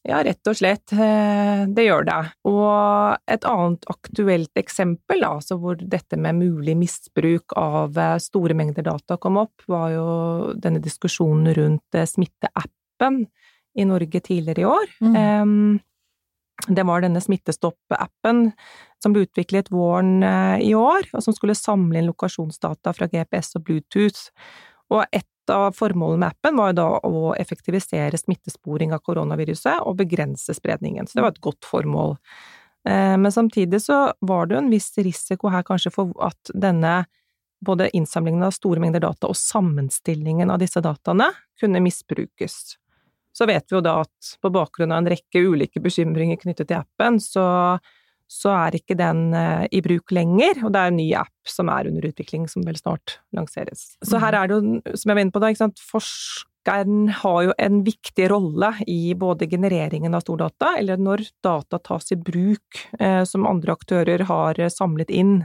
Ja, 0.05 0.19
rett 0.21 0.45
og 0.45 0.53
slett. 0.53 0.93
Eh, 0.93 1.63
det 1.73 1.87
gjør 1.87 2.05
det. 2.05 2.19
Og 2.45 3.31
et 3.31 3.45
annet 3.49 3.87
aktuelt 3.89 4.61
eksempel, 4.61 5.23
altså 5.25 5.57
hvor 5.57 5.79
dette 5.81 6.19
med 6.21 6.37
mulig 6.37 6.75
misbruk 6.77 7.55
av 7.57 7.97
eh, 7.97 8.19
store 8.21 8.53
mengder 8.57 8.85
data 8.85 9.17
kom 9.17 9.39
opp, 9.41 9.65
var 9.71 9.89
jo 9.95 10.05
denne 10.61 10.83
diskusjonen 10.83 11.49
rundt 11.57 11.97
eh, 11.97 12.05
smitteappen 12.05 13.23
i 13.75 13.87
Norge 13.89 14.21
tidligere 14.21 14.61
i 14.61 14.69
år. 14.69 14.93
Mm. 15.03 15.79
Det 16.67 16.83
var 16.87 17.01
denne 17.03 17.19
Smittestopp-appen 17.19 18.45
som 19.05 19.13
ble 19.13 19.27
utviklet 19.27 19.69
våren 19.73 20.25
i 20.59 20.73
år, 20.75 21.05
og 21.13 21.21
som 21.21 21.35
skulle 21.37 21.53
samle 21.55 22.01
inn 22.01 22.09
lokasjonsdata 22.09 22.93
fra 22.97 23.07
GPS 23.11 23.53
og 23.59 23.67
Bluetooth. 23.67 24.31
Og 24.89 25.05
et 25.13 25.53
av 25.53 25.71
formålene 25.77 26.23
med 26.23 26.33
appen 26.33 26.57
var 26.57 26.73
da 26.77 26.87
å 27.05 27.33
effektivisere 27.37 28.17
smittesporing 28.17 28.93
av 28.95 29.03
koronaviruset 29.05 29.83
og 29.85 29.97
begrense 30.01 30.53
spredningen, 30.57 31.07
så 31.07 31.19
det 31.19 31.25
var 31.25 31.35
et 31.35 31.43
godt 31.45 31.67
formål. 31.69 32.15
Eh, 32.87 33.17
men 33.17 33.31
samtidig 33.31 33.81
så 33.81 34.13
var 34.19 34.45
det 34.45 34.55
jo 34.55 34.63
en 34.63 34.71
viss 34.73 34.91
risiko 34.97 35.51
her 35.53 35.65
kanskje 35.67 35.93
for 35.93 36.13
at 36.25 36.53
denne 36.53 37.03
både 37.65 37.89
innsamlingen 37.97 38.43
av 38.45 38.53
store 38.53 38.81
mengder 38.83 39.01
data 39.05 39.29
og 39.31 39.37
sammenstillingen 39.39 40.51
av 40.53 40.59
disse 40.61 40.81
dataene 40.83 41.31
kunne 41.59 41.81
misbrukes. 41.81 42.75
Så 43.35 43.47
vet 43.49 43.65
vi 43.69 43.77
jo 43.77 43.83
da 43.83 43.99
at 44.05 44.35
på 44.41 44.51
bakgrunn 44.53 44.93
av 44.93 45.01
en 45.01 45.11
rekke 45.11 45.41
ulike 45.43 45.81
bekymringer 45.83 46.39
knyttet 46.39 46.69
til 46.69 46.77
appen, 46.77 47.17
så 47.19 47.45
så 48.31 48.51
er 48.55 48.77
ikke 48.79 48.97
den 48.97 49.29
eh, 49.37 49.65
i 49.75 49.81
bruk 49.85 50.13
lenger, 50.15 50.63
og 50.65 50.73
det 50.73 50.81
er 50.81 50.91
en 50.91 50.99
ny 50.99 51.07
app 51.19 51.49
som 51.49 51.69
er 51.69 51.89
under 51.89 52.07
utvikling, 52.09 52.47
som 52.49 52.65
vel 52.65 52.77
snart 52.79 53.19
lanseres. 53.35 53.93
Så 54.05 54.21
her 54.21 54.37
er 54.37 54.49
det 54.49 54.57
jo, 54.57 54.79
som 54.97 55.11
jeg 55.11 55.17
var 55.17 55.23
inne 55.25 55.35
på 55.35 55.43
da, 55.43 55.51
forskeren 55.91 57.13
har 57.21 57.39
jo 57.45 57.55
en 57.67 57.83
viktig 57.85 58.29
rolle 58.33 58.71
i 58.89 59.13
både 59.17 59.49
genereringen 59.51 60.17
av 60.17 60.25
stordata, 60.25 60.73
eller 60.79 61.01
når 61.01 61.27
data 61.45 61.79
tas 61.79 62.11
i 62.15 62.19
bruk, 62.19 62.81
eh, 62.99 63.21
som 63.29 63.47
andre 63.49 63.77
aktører 63.77 64.25
har 64.31 64.65
samlet 64.73 65.13
inn. 65.13 65.37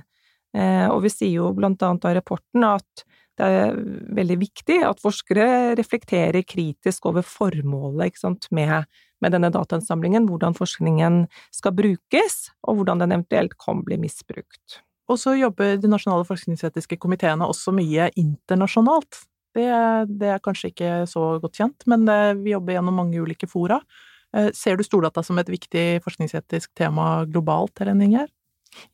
Eh, 0.56 0.88
og 0.88 1.04
vi 1.04 1.12
sier 1.12 1.36
jo 1.36 1.52
blant 1.54 1.82
annet 1.86 2.08
av 2.08 2.16
rapporten 2.16 2.64
at 2.66 3.04
det 3.40 3.46
er 3.46 3.76
veldig 4.18 4.36
viktig 4.40 4.80
at 4.84 5.00
forskere 5.00 5.44
reflekterer 5.78 6.44
kritisk 6.44 7.06
over 7.08 7.24
formålet 7.24 8.18
med 8.52 8.84
med 9.20 9.34
denne 9.34 9.50
datainnsamlingen, 9.54 10.28
hvordan 10.28 10.56
forskningen 10.56 11.24
skal 11.54 11.74
brukes, 11.76 12.38
og 12.66 12.80
hvordan 12.80 13.02
den 13.04 13.16
eventuelt 13.16 13.56
kan 13.60 13.84
bli 13.86 14.00
misbrukt. 14.00 14.80
Og 15.10 15.18
så 15.18 15.34
jobber 15.34 15.76
de 15.80 15.90
nasjonale 15.90 16.26
forskningsetiske 16.28 17.00
komiteene 17.02 17.48
også 17.48 17.74
mye 17.74 18.10
internasjonalt. 18.20 19.24
Det, 19.56 19.66
det, 20.06 20.28
er 20.30 20.42
kanskje 20.44 20.70
ikke 20.70 20.90
så 21.10 21.24
godt 21.42 21.58
kjent, 21.58 21.86
men 21.90 22.06
det, 22.06 22.20
vi 22.44 22.54
jobber 22.54 22.76
gjennom 22.76 23.00
mange 23.02 23.18
ulike 23.18 23.48
fora. 23.50 23.80
Eh, 24.36 24.52
ser 24.54 24.78
du 24.78 24.86
stordata 24.86 25.24
som 25.26 25.40
et 25.42 25.50
viktig 25.50 26.04
forskningsetisk 26.04 26.70
tema 26.78 27.24
globalt, 27.26 27.74
Helen 27.82 28.04
Ingjerd? 28.06 28.30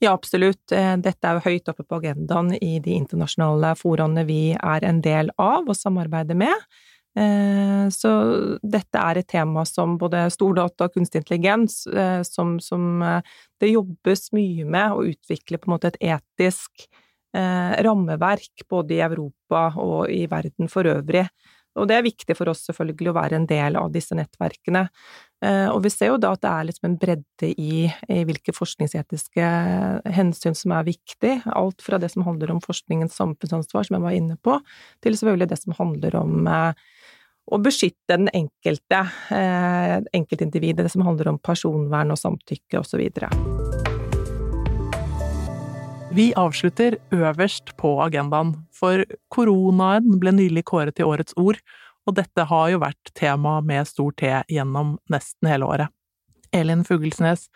Ja, 0.01 0.15
absolutt. 0.15 0.73
Eh, 0.73 0.95
dette 1.05 1.29
er 1.29 1.37
jo 1.37 1.45
høyt 1.45 1.69
oppe 1.69 1.85
på 1.85 2.01
agendaen 2.01 2.55
i 2.57 2.79
de 2.81 2.97
internasjonale 2.97 3.75
foraene 3.77 4.25
vi 4.29 4.41
er 4.57 4.89
en 4.89 5.03
del 5.05 5.33
av 5.37 5.69
og 5.69 5.77
samarbeider 5.77 6.39
med. 6.39 6.57
Eh, 7.17 7.89
så 7.89 8.11
dette 8.61 9.01
er 9.01 9.23
et 9.23 9.29
tema 9.31 9.65
som 9.65 9.95
både 10.01 10.27
stordata 10.35 10.89
og 10.89 10.97
kunstig 10.99 11.23
intelligens, 11.23 11.85
eh, 11.89 12.21
som, 12.29 12.59
som, 12.61 13.01
eh, 13.03 13.37
det 13.63 13.73
jobbes 13.73 14.29
mye 14.37 14.67
med 14.69 14.93
å 14.93 15.07
utvikle 15.09 15.61
på 15.61 15.71
en 15.71 15.77
måte 15.79 15.95
et 15.95 16.01
etisk 16.17 16.89
rammeverk 17.37 18.63
både 18.71 18.95
i 18.95 19.01
Europa 19.05 19.67
og 19.83 20.07
i 20.09 20.23
verden 20.31 20.71
for 20.73 20.89
øvrig. 20.89 21.27
Og 21.77 21.89
det 21.89 21.97
er 21.97 22.07
viktig 22.07 22.37
for 22.39 22.51
oss 22.53 22.65
selvfølgelig 22.69 23.13
å 23.13 23.17
være 23.17 23.39
en 23.41 23.49
del 23.49 23.79
av 23.79 23.91
disse 23.95 24.17
nettverkene. 24.17 24.87
Og 25.75 25.83
vi 25.85 25.91
ser 25.93 26.09
jo 26.09 26.21
da 26.21 26.31
at 26.33 26.41
det 26.41 26.49
er 26.49 26.69
liksom 26.71 26.87
en 26.89 26.97
bredde 26.97 27.51
i, 27.61 27.85
i 27.85 28.23
hvilke 28.25 28.55
forskningsetiske 28.57 29.51
hensyn 30.17 30.57
som 30.57 30.73
er 30.73 30.87
viktig. 30.89 31.35
Alt 31.53 31.85
fra 31.85 32.01
det 32.01 32.09
som 32.15 32.25
handler 32.25 32.55
om 32.55 32.63
forskningens 32.65 33.19
samfunnsansvar, 33.21 33.85
som 33.85 33.99
jeg 33.99 34.07
var 34.07 34.17
inne 34.17 34.39
på, 34.41 34.57
til 35.05 35.19
selvfølgelig 35.19 35.51
det 35.53 35.61
som 35.61 35.77
handler 35.77 36.17
om 36.23 36.49
å 37.47 37.59
beskytte 37.63 38.17
den 38.17 38.31
enkelte, 38.35 39.03
eh, 39.31 40.01
enkeltindividet, 40.13 40.85
det 40.85 40.93
som 40.93 41.07
handler 41.07 41.29
om 41.29 41.39
personvern 41.39 42.11
og 42.11 42.19
samtykke 42.19 42.83
osv. 42.83 43.07
Vi 46.17 46.31
avslutter 46.33 46.95
øverst 47.13 47.75
på 47.77 47.91
agendaen, 48.01 48.55
for 48.73 49.03
koronaen 49.29 50.17
ble 50.23 50.33
nylig 50.33 50.63
kåret 50.65 50.97
til 50.97 51.11
årets 51.11 51.35
ord, 51.37 51.59
og 52.09 52.15
dette 52.17 52.47
har 52.49 52.71
jo 52.73 52.79
vært 52.81 53.11
tema 53.19 53.59
med 53.61 53.85
stor 53.91 54.15
T 54.17 54.31
gjennom 54.49 54.95
nesten 55.13 55.51
hele 55.51 55.69
året. 55.69 55.93
Elin 56.57 56.87
Fuglesnes, 56.89 57.51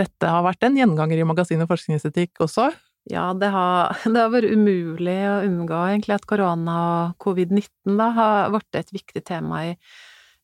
dette 0.00 0.26
har 0.26 0.42
vært 0.42 0.66
en 0.66 0.78
gjenganger 0.80 1.22
i 1.22 1.26
magasinet 1.28 1.70
Forskningsetikk 1.70 2.42
også, 2.42 2.72
ja, 3.08 3.30
det 3.32 3.48
har, 3.54 3.94
det 4.12 4.18
har, 4.18 4.32
vært 4.32 4.52
umulig 4.58 5.18
å 5.30 5.36
unngå 5.46 5.82
egentlig 5.92 6.16
at 6.18 6.26
korona 6.28 6.78
og 6.86 7.14
covid-19 7.22 8.00
har 8.16 8.50
blitt 8.52 8.80
et 8.80 8.90
viktig 8.96 9.22
tema 9.28 9.68
i 9.68 9.76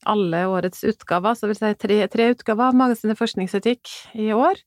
alle 0.07 0.45
årets 0.47 0.85
utgaver, 0.87 1.35
så 1.35 1.51
vil 1.51 1.59
si 1.59 1.73
tre, 1.83 1.99
tre 2.13 2.31
utgaver 2.37 2.71
av 2.71 2.79
magasinet 2.79 3.19
Forskningsetikk 3.19 3.91
i 4.23 4.31
år. 4.37 4.63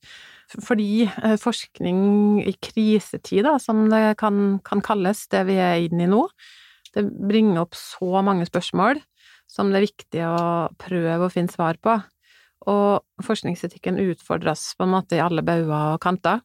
Fordi 0.57 1.05
eh, 1.05 1.35
forskning 1.37 1.99
i 2.41 2.55
krisetid, 2.63 3.43
da, 3.45 3.57
som 3.61 3.85
det 3.91 4.17
kan, 4.21 4.57
kan 4.65 4.81
kalles, 4.85 5.27
det 5.29 5.43
vi 5.49 5.59
er 5.61 5.85
inne 5.85 6.07
i 6.07 6.09
nå, 6.09 6.23
det 6.95 7.05
bringer 7.05 7.61
opp 7.63 7.77
så 7.77 8.23
mange 8.25 8.47
spørsmål 8.49 8.97
som 9.49 9.69
det 9.69 9.79
er 9.79 9.87
viktig 9.87 10.23
å 10.25 10.41
prøve 10.81 11.27
å 11.27 11.33
finne 11.33 11.53
svar 11.53 11.77
på. 11.81 11.95
Og 12.69 13.25
forskningsetikken 13.25 14.01
utfordres 14.03 14.73
på 14.77 14.85
en 14.85 14.93
måte 14.93 15.17
i 15.17 15.23
alle 15.23 15.45
bauger 15.45 15.95
og 15.95 16.01
kanter. 16.03 16.43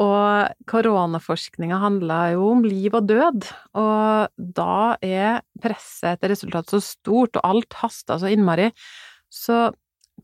Og 0.00 0.66
koronaforskninga 0.70 1.80
handler 1.82 2.36
jo 2.36 2.50
om 2.52 2.62
liv 2.62 2.94
og 2.94 3.08
død, 3.10 3.46
og 3.78 4.42
da 4.58 4.74
er 5.02 5.40
presset 5.62 6.12
etter 6.14 6.30
resultat 6.30 6.70
så 6.70 6.78
stort, 6.84 7.38
og 7.38 7.46
alt 7.46 7.78
haster 7.80 8.20
så 8.22 8.30
innmari. 8.30 8.68
Så 9.30 9.72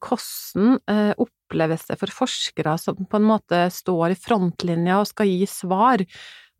hvordan 0.03 0.81
eh, 0.91 1.13
oppleves 1.23 1.87
det 1.91 1.99
for 2.01 2.13
forskere 2.15 2.77
som 2.81 3.07
på 3.07 3.21
en 3.21 3.29
måte 3.29 3.67
står 3.73 4.15
i 4.15 4.19
frontlinja 4.19 5.01
og 5.03 5.09
skal 5.11 5.31
gi 5.31 5.47
svar 5.51 6.05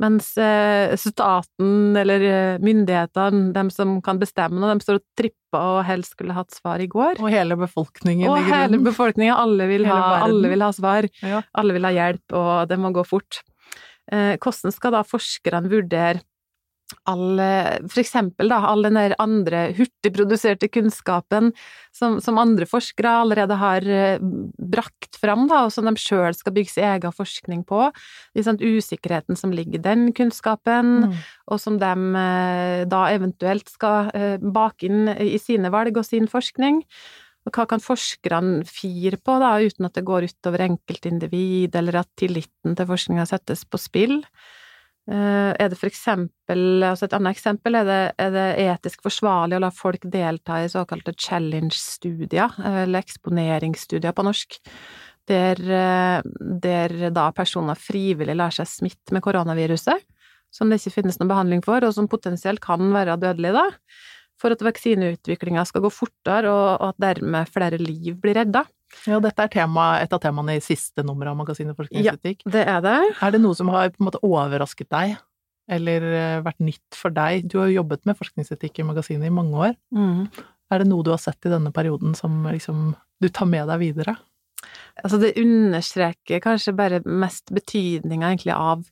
mens 0.03 0.35
eh, 0.37 0.93
staten 1.01 1.97
eller 1.97 2.25
eh, 2.29 2.59
myndighetene, 2.61 3.51
dem 3.55 3.71
som 3.73 3.95
kan 4.05 4.21
bestemme 4.21 4.61
noe, 4.61 4.75
dem 4.75 4.83
står 4.85 5.01
og 5.01 5.07
tripper 5.17 5.71
og 5.79 5.81
helst 5.89 6.13
skulle 6.13 6.37
hatt 6.37 6.53
svar 6.53 6.85
i 6.85 6.89
går. 6.93 7.17
Og 7.23 7.33
hele 7.33 7.57
befolkningen 7.57 8.29
og 8.29 8.45
hele 8.45 8.81
befolkningen. 8.85 9.33
Alle 9.33 9.71
vil, 9.71 9.89
ha, 9.89 10.21
alle 10.27 10.53
vil 10.53 10.65
ha 10.67 10.69
svar. 10.77 11.09
Ja. 11.25 11.41
Alle 11.57 11.79
vil 11.79 11.89
ha 11.89 11.95
hjelp, 11.97 12.37
og 12.37 12.69
det 12.69 12.81
må 12.83 12.93
gå 12.93 13.07
fort. 13.09 13.41
Hvordan 14.07 14.71
skal 14.71 14.93
da 14.95 15.01
forskerne 15.03 15.67
vurdere 15.73 16.21
all 17.11 17.41
For 17.91 17.99
eksempel 17.99 18.51
da, 18.53 18.61
all 18.71 18.87
den 18.87 18.95
der 18.95 19.15
andre 19.23 19.65
hurtigproduserte 19.75 20.69
kunnskapen 20.71 21.51
som, 21.97 22.19
som, 22.21 22.39
andre 22.39 22.67
forskere 22.69 23.13
allerede 23.23 23.57
har 23.59 23.87
eh, 23.89 24.23
brakt 24.23 25.19
fram, 25.21 25.47
da, 25.51 25.65
og 25.67 25.75
som 25.75 25.89
de 25.89 25.95
sjøl 26.01 26.37
skal 26.37 26.55
bygge 26.57 26.75
sin 26.75 26.89
egen 26.91 27.15
forskning 27.15 27.65
på. 27.69 27.89
Liksom, 28.37 28.61
usikkerheten 28.61 29.39
som 29.39 29.55
ligger 29.55 29.81
i 29.81 29.85
den 29.87 30.11
kunnskapen, 30.17 30.93
mm. 31.07 31.15
og 31.53 31.63
som 31.63 31.79
de 31.83 31.93
eh, 32.23 32.83
da 32.91 33.05
eventuelt 33.15 33.71
skal 33.73 34.11
eh, 34.17 34.37
bake 34.43 34.91
inn 34.91 35.09
i 35.17 35.39
sine 35.43 35.73
valg 35.75 35.97
og 35.97 36.07
sin 36.09 36.29
forskning. 36.31 36.83
Og 37.47 37.55
hva 37.55 37.67
kan 37.71 37.83
forskerne 37.83 38.67
fire 38.67 39.19
på, 39.23 39.39
da, 39.43 39.55
uten 39.63 39.87
at 39.87 39.97
det 39.97 40.07
går 40.07 40.29
utover 40.29 40.67
enkeltindivid, 40.67 41.77
eller 41.79 42.03
at 42.03 42.11
tilliten 42.19 42.75
til 42.77 42.89
forskninga 42.91 43.27
settes 43.31 43.63
på 43.71 43.81
spill? 43.81 44.19
Eh, 45.07 45.53
er 45.55 45.69
det 45.71 45.77
for 45.79 45.87
eksempel, 45.87 46.83
altså 46.83 47.07
et 47.07 47.13
annet 47.15 47.37
eksempel, 47.37 47.79
er 47.79 47.87
det, 47.87 47.99
er 48.19 48.33
det 48.35 48.47
etisk 48.65 49.05
forsvarlig 49.07 49.55
å 49.55 49.63
la 49.63 49.71
folk 49.71 50.03
delta 50.11 50.59
i 50.65 50.71
såkalte 50.73 51.15
challenge-studier, 51.15 52.57
eller 52.83 53.05
eksponeringsstudier 53.05 54.17
på 54.17 54.25
norsk, 54.27 54.59
der, 55.31 55.63
eh, 55.63 56.27
der 56.63 56.97
da 57.15 57.29
personer 57.35 57.79
frivillig 57.79 58.35
lar 58.35 58.55
seg 58.55 58.67
smitte 58.71 59.15
med 59.15 59.23
koronaviruset, 59.23 60.03
som 60.51 60.71
det 60.71 60.81
ikke 60.81 60.97
finnes 60.99 61.21
noen 61.21 61.31
behandling 61.31 61.63
for, 61.63 61.87
og 61.87 61.95
som 61.95 62.11
potensielt 62.11 62.63
kan 62.65 62.91
være 62.95 63.19
dødelig, 63.23 63.55
da, 63.55 63.67
for 64.43 64.55
at 64.55 64.65
vaksineutviklinga 64.67 65.63
skal 65.71 65.87
gå 65.87 65.93
fortere, 65.95 66.51
og, 66.51 66.81
og 66.81 66.89
at 66.91 67.03
dermed 67.13 67.55
flere 67.55 67.79
liv 67.79 68.19
blir 68.19 68.41
redda. 68.43 68.67
Ja, 69.07 69.21
dette 69.23 69.45
er 69.45 69.53
tema, 69.53 69.87
et 70.03 70.13
av 70.15 70.21
temaene 70.23 70.57
i 70.57 70.65
siste 70.65 71.05
nummer 71.07 71.31
av 71.31 71.39
magasinet 71.39 71.77
Forskningsetikk. 71.79 72.45
Ja, 72.47 72.53
det 72.55 72.67
er 72.71 72.85
det. 72.85 72.99
Er 73.23 73.35
det 73.35 73.41
noe 73.43 73.57
som 73.59 73.71
har 73.75 73.91
på 73.93 74.03
en 74.03 74.09
måte 74.09 74.23
overrasket 74.27 74.91
deg, 74.95 75.17
eller 75.77 76.07
eh, 76.11 76.37
vært 76.47 76.63
nytt 76.63 76.99
for 76.99 77.15
deg? 77.15 77.49
Du 77.51 77.59
har 77.61 77.71
jo 77.71 77.81
jobbet 77.81 78.07
med 78.09 78.19
forskningsetikk 78.19 78.81
i 78.81 78.87
magasinet 78.87 79.31
i 79.31 79.35
mange 79.35 79.59
år. 79.69 79.75
Mm. 79.95 80.27
Er 80.73 80.83
det 80.83 80.89
noe 80.91 81.07
du 81.07 81.13
har 81.15 81.23
sett 81.23 81.47
i 81.47 81.53
denne 81.53 81.73
perioden 81.75 82.17
som 82.19 82.47
liksom 82.51 82.95
du 83.23 83.29
tar 83.31 83.51
med 83.51 83.69
deg 83.71 83.83
videre? 83.83 84.17
Altså, 85.03 85.21
det 85.23 85.37
understreker 85.39 86.43
kanskje 86.43 86.75
bare 86.77 87.03
mest 87.07 87.53
betydninga 87.55 88.33
egentlig 88.33 88.55
av 88.57 88.87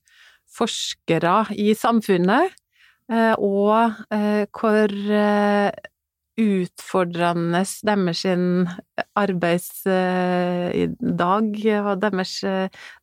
forskere 0.55 1.39
i 1.59 1.73
samfunnet, 1.79 2.55
eh, 3.11 3.35
og 3.35 3.97
eh, 4.15 4.45
hvor 4.55 4.95
utfordrende 6.41 7.63
deres 7.87 8.25
arbeidsdag 9.15 10.75
og 11.85 12.03
deres, 12.03 12.33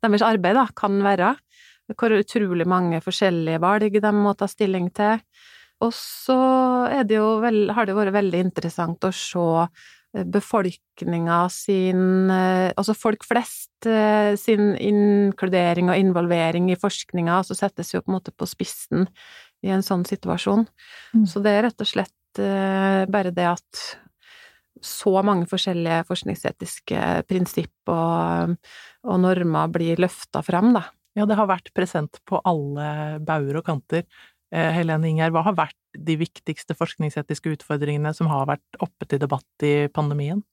deres 0.03 0.25
arbeid 0.27 0.59
da, 0.59 0.65
kan 0.75 0.99
være. 1.05 1.35
Hvor 1.91 2.13
utrolig 2.15 2.67
mange 2.69 3.01
forskjellige 3.03 3.59
valg 3.59 3.97
de 4.03 4.11
må 4.15 4.33
ta 4.39 4.47
stilling 4.47 4.91
til. 4.95 5.19
Og 5.81 5.91
så 5.97 6.37
det 7.07 7.19
vel, 7.19 7.71
har 7.73 7.89
det 7.89 7.97
vært 7.97 8.15
veldig 8.15 8.39
interessant 8.45 9.03
å 9.03 9.11
se 9.15 9.45
eh, 9.65 10.25
befolkninga 10.29 11.39
sin 11.49 12.29
Altså 12.31 12.93
folk 12.93 13.25
flest 13.25 13.69
sin 14.37 14.75
inkludering 14.77 15.89
og 15.89 15.97
involvering 15.97 16.69
i 16.69 16.77
forskninga, 16.77 17.41
så 17.47 17.57
settes 17.57 17.95
jo 17.95 18.03
på 18.03 18.11
en 18.11 18.17
måte 18.19 18.31
på 18.35 18.45
spissen 18.45 19.07
i 19.65 19.71
en 19.73 19.81
sånn 19.85 20.05
situasjon. 20.05 20.67
Mm. 21.15 21.25
Så 21.25 21.41
det 21.41 21.55
er 21.55 21.65
rett 21.65 21.81
og 21.81 21.89
slett 21.89 22.13
bare 22.37 23.33
det 23.35 23.47
at 23.49 23.81
så 24.81 25.13
mange 25.25 25.45
forskjellige 25.49 26.05
forskningsetiske 26.07 27.01
prinsipp 27.29 27.91
og, 27.91 28.55
og 29.05 29.21
normer 29.21 29.71
blir 29.73 30.01
løfta 30.01 30.41
fram, 30.45 30.71
da. 30.77 30.87
Ja, 31.17 31.27
det 31.27 31.35
har 31.35 31.49
vært 31.49 31.73
present 31.75 32.21
på 32.27 32.39
alle 32.47 33.19
bauger 33.27 33.59
og 33.59 33.67
kanter. 33.67 34.05
Eh, 34.51 34.71
Helene 34.75 35.09
Ingjerd, 35.11 35.35
hva 35.35 35.43
har 35.49 35.57
vært 35.57 35.77
de 35.91 36.15
viktigste 36.19 36.75
forskningsetiske 36.77 37.57
utfordringene 37.57 38.13
som 38.15 38.31
har 38.31 38.47
vært 38.49 38.79
oppe 38.83 39.07
til 39.09 39.19
debatt 39.21 39.67
i 39.67 39.89
pandemien? 39.91 40.43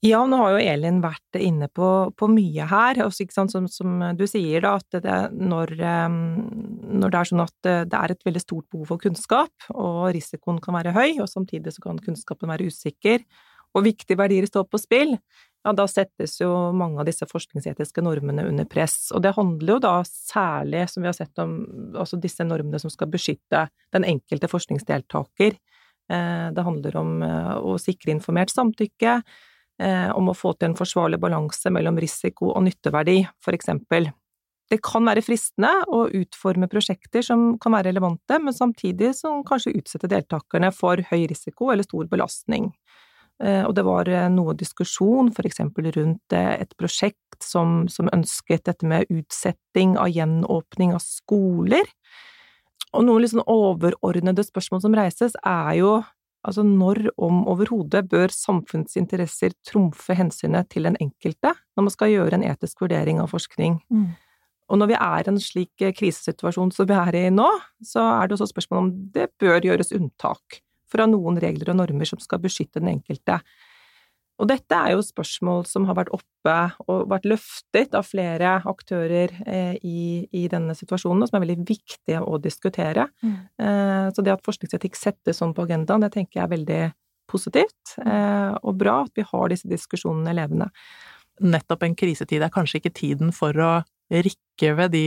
Ja, 0.00 0.22
nå 0.24 0.38
har 0.40 0.54
jo 0.54 0.60
Elin 0.64 1.02
vært 1.04 1.36
inne 1.36 1.66
på, 1.68 1.86
på 2.16 2.28
mye 2.32 2.64
her. 2.70 3.02
Også, 3.04 3.26
som, 3.34 3.66
som, 3.68 3.98
du 4.16 4.24
sier, 4.30 4.64
da, 4.64 4.78
at 4.80 5.02
det, 5.04 5.18
når, 5.36 5.74
eh, 5.76 6.06
når, 6.08 7.12
det 7.12 7.20
er 7.20 7.28
sånn 7.28 7.44
at 7.44 7.68
det 7.90 7.98
er 7.98 8.14
et 8.14 8.24
veldig 8.24 8.40
stort 8.40 8.68
behov 8.72 8.94
for 8.94 9.02
kunnskap, 9.02 9.68
og 9.74 10.08
risikoen 10.16 10.62
kan 10.64 10.78
være 10.78 10.96
høy, 10.96 11.20
og 11.20 11.28
samtidig 11.28 11.76
så 11.76 11.84
kan 11.84 12.00
kunnskapen 12.00 12.48
være 12.48 12.70
usikker, 12.72 13.26
og 13.76 13.84
viktige 13.86 14.18
verdier 14.18 14.48
står 14.48 14.66
på 14.70 14.80
spill, 14.80 15.14
ja, 15.60 15.74
da 15.76 15.84
settes 15.90 16.38
jo 16.40 16.48
mange 16.72 17.02
av 17.02 17.08
disse 17.08 17.26
forskningsetiske 17.28 18.02
normene 18.04 18.46
under 18.48 18.66
press. 18.68 19.10
Og 19.12 19.20
det 19.24 19.34
handler 19.36 19.74
jo 19.74 19.82
da 19.84 19.92
særlig, 20.08 20.86
som 20.88 21.04
vi 21.04 21.10
har 21.10 21.16
sett 21.16 21.42
om, 21.42 21.58
altså 21.92 22.18
disse 22.20 22.46
normene 22.46 22.80
som 22.80 22.92
skal 22.92 23.10
beskytte 23.12 23.66
den 23.92 24.06
enkelte 24.08 24.48
forskningsdeltaker. 24.50 25.58
Eh, 26.10 26.46
det 26.56 26.66
handler 26.66 26.96
om 27.02 27.20
eh, 27.26 27.54
å 27.60 27.76
sikre 27.78 28.14
informert 28.14 28.52
samtykke, 28.54 29.18
eh, 29.20 29.48
om 29.80 30.28
å 30.28 30.34
få 30.36 30.50
til 30.58 30.68
en 30.68 30.74
forsvarlig 30.76 31.16
balanse 31.22 31.70
mellom 31.72 31.96
risiko 32.02 32.50
og 32.52 32.66
nytteverdi, 32.66 33.22
for 33.40 33.56
eksempel. 33.56 34.10
Det 34.70 34.78
kan 34.86 35.02
være 35.08 35.22
fristende 35.26 35.70
å 35.90 36.04
utforme 36.14 36.68
prosjekter 36.70 37.24
som 37.26 37.56
kan 37.58 37.74
være 37.74 37.88
relevante, 37.88 38.38
men 38.38 38.54
samtidig 38.54 39.14
som 39.18 39.42
kanskje 39.46 39.72
utsette 39.80 40.10
deltakerne 40.10 40.70
for 40.74 41.02
høy 41.10 41.24
risiko 41.30 41.72
eller 41.72 41.88
stor 41.88 42.06
belastning. 42.12 42.68
Eh, 43.42 43.64
og 43.64 43.74
det 43.74 43.82
var 43.86 44.08
eh, 44.12 44.28
noe 44.30 44.54
diskusjon 44.58 45.32
for 45.34 45.48
eksempel 45.48 45.88
rundt 45.96 46.36
eh, 46.36 46.60
et 46.60 46.74
prosjekt 46.78 47.40
som, 47.42 47.86
som, 47.88 48.10
ønsket 48.12 48.66
dette 48.68 48.86
med 48.86 49.08
utsetting 49.08 49.96
av 49.98 50.12
gjenåpning 50.12 50.92
av 50.94 51.02
skoler. 51.02 51.88
Og 52.92 53.06
noen 53.06 53.24
liksom 53.24 53.42
overordnede 53.48 54.44
spørsmål 54.44 54.84
som 54.84 54.96
reises, 54.98 55.38
er 55.46 55.72
jo 55.80 55.92
altså 56.46 56.64
når, 56.66 57.10
om 57.20 57.44
overhodet, 57.50 58.06
bør 58.10 58.32
samfunnsinteresser 58.32 59.54
trumfe 59.66 60.16
hensynet 60.16 60.70
til 60.72 60.88
den 60.88 60.96
enkelte 61.02 61.54
når 61.76 61.86
man 61.86 61.94
skal 61.94 62.12
gjøre 62.14 62.38
en 62.38 62.46
etisk 62.48 62.84
vurdering 62.84 63.20
av 63.22 63.30
forskning? 63.32 63.78
Mm. 63.92 64.10
Og 64.70 64.78
når 64.78 64.92
vi 64.92 64.98
er 65.02 65.26
i 65.26 65.32
en 65.32 65.40
slik 65.42 65.86
krisesituasjon 65.98 66.70
som 66.74 66.86
vi 66.86 66.96
er 66.96 67.18
i 67.18 67.24
nå, 67.34 67.48
så 67.82 68.04
er 68.20 68.28
det 68.28 68.36
også 68.36 68.52
spørsmål 68.52 68.84
om 68.84 68.90
det 69.14 69.32
bør 69.42 69.58
gjøres 69.66 69.90
unntak 69.96 70.60
fra 70.90 71.06
noen 71.10 71.38
regler 71.42 71.72
og 71.72 71.80
normer 71.82 72.08
som 72.08 72.22
skal 72.22 72.42
beskytte 72.42 72.82
den 72.82 72.92
enkelte. 72.94 73.40
Og 74.40 74.48
dette 74.48 74.76
er 74.76 74.94
jo 74.94 75.04
spørsmål 75.04 75.66
som 75.68 75.84
har 75.88 75.98
vært 75.98 76.12
oppe 76.16 76.54
og 76.86 77.10
vært 77.10 77.28
løftet 77.28 77.96
av 77.96 78.06
flere 78.08 78.54
aktører 78.68 79.34
eh, 79.44 79.74
i, 79.84 80.24
i, 80.32 80.46
denne 80.52 80.74
situasjonen, 80.76 81.22
og 81.22 81.28
som 81.28 81.38
er 81.38 81.44
veldig 81.44 81.66
viktige 81.68 82.22
å 82.24 82.38
diskutere. 82.40 83.06
Mm. 83.20 83.36
Eh, 83.60 84.06
så 84.16 84.24
det 84.24 84.32
at 84.32 84.44
forskningsetikk 84.46 84.96
settes 84.96 85.42
sånn 85.42 85.52
på 85.56 85.66
agendaen, 85.68 86.06
det 86.06 86.14
tenker 86.16 86.40
jeg 86.40 86.46
er 86.46 86.54
veldig 86.54 86.82
positivt 87.30 87.94
eh, 88.02 88.56
og 88.64 88.78
bra 88.80 89.02
at 89.04 89.12
vi 89.18 89.26
har 89.28 89.52
disse 89.52 89.68
diskusjonene 89.70 90.34
levende. 90.34 90.70
Nettopp 91.40 91.84
en 91.84 91.96
krisetid 91.96 92.42
er 92.42 92.52
kanskje 92.52 92.80
ikke 92.80 92.96
tiden 92.96 93.36
for 93.36 93.56
å 93.60 93.74
rikke 94.10 94.72
ved 94.76 94.96
de 94.96 95.04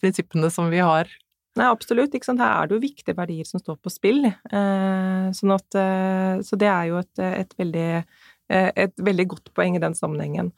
prinsippene 0.00 0.52
som 0.52 0.68
vi 0.70 0.78
har 0.84 1.10
Nei, 1.58 1.66
absolutt. 1.66 2.14
Ikke 2.14 2.28
sant? 2.28 2.42
Her 2.42 2.54
er 2.54 2.68
det 2.68 2.76
jo 2.76 2.84
viktige 2.84 3.16
verdier 3.18 3.46
som 3.48 3.60
står 3.60 3.78
på 3.82 3.90
spill. 3.90 4.26
Eh, 4.28 5.28
sånn 5.34 5.54
at, 5.54 5.78
eh, 5.80 6.38
så 6.46 6.58
det 6.60 6.68
er 6.70 6.90
jo 6.90 7.00
et, 7.00 7.22
et, 7.24 7.54
veldig, 7.58 7.88
et, 8.48 8.94
veldig, 8.96 9.26
godt 9.34 9.52
poeng 9.56 9.76
i 9.76 9.82
den 9.82 9.96
sammenhengen. 9.98 10.52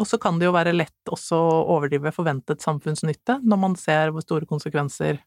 Og 0.00 0.08
så 0.08 0.16
kan 0.20 0.38
det 0.40 0.48
jo 0.48 0.54
være 0.56 0.72
lett 0.72 1.12
også 1.12 1.36
å 1.36 1.60
overdrive 1.76 2.14
forventet 2.16 2.64
samfunnsnytte 2.64 3.42
når 3.44 3.60
man 3.60 3.76
ser 3.76 4.12
hvor 4.12 4.24
store 4.24 4.48
konsekvenser 4.48 5.20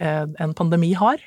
en 0.00 0.54
pandemi 0.56 0.94
har. 0.96 1.20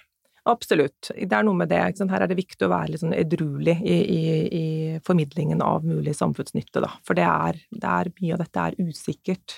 Absolutt. 0.48 1.12
Det 1.12 1.36
er 1.36 1.44
noe 1.44 1.58
med 1.60 1.70
det. 1.72 1.82
Her 2.00 2.24
er 2.24 2.30
det 2.30 2.40
viktig 2.40 2.68
å 2.68 2.72
være 2.72 2.94
litt 2.94 3.02
sånn 3.02 3.16
edruelig 3.16 3.76
i, 3.84 3.98
i, 3.98 4.22
i, 4.48 4.66
formidlingen 5.06 5.62
av 5.64 5.86
mulig 5.88 6.16
samfunnsnytte, 6.16 6.82
da. 6.84 6.92
For 7.08 7.18
det 7.20 7.26
er, 7.28 7.60
det 7.70 7.96
er, 8.00 8.12
mye 8.22 8.38
av 8.38 8.44
dette 8.46 8.64
er 8.64 8.78
usikkert. 8.80 9.58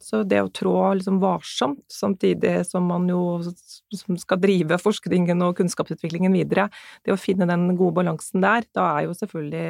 Så 0.00 0.22
det 0.24 0.40
å 0.40 0.50
trå 0.52 0.74
liksom 0.96 1.18
varsomt, 1.20 1.82
samtidig 1.92 2.62
som 2.68 2.86
man 2.88 3.08
jo 3.10 3.40
som 3.44 4.16
skal 4.20 4.40
drive 4.40 4.78
forskningen 4.80 5.44
og 5.44 5.58
kunnskapsutviklingen 5.58 6.32
videre, 6.32 6.70
det 7.04 7.12
å 7.12 7.20
finne 7.20 7.48
den 7.50 7.68
gode 7.76 7.98
balansen 8.00 8.40
der, 8.44 8.64
da 8.76 8.86
er 8.96 9.10
jo 9.10 9.18
selvfølgelig, 9.18 9.66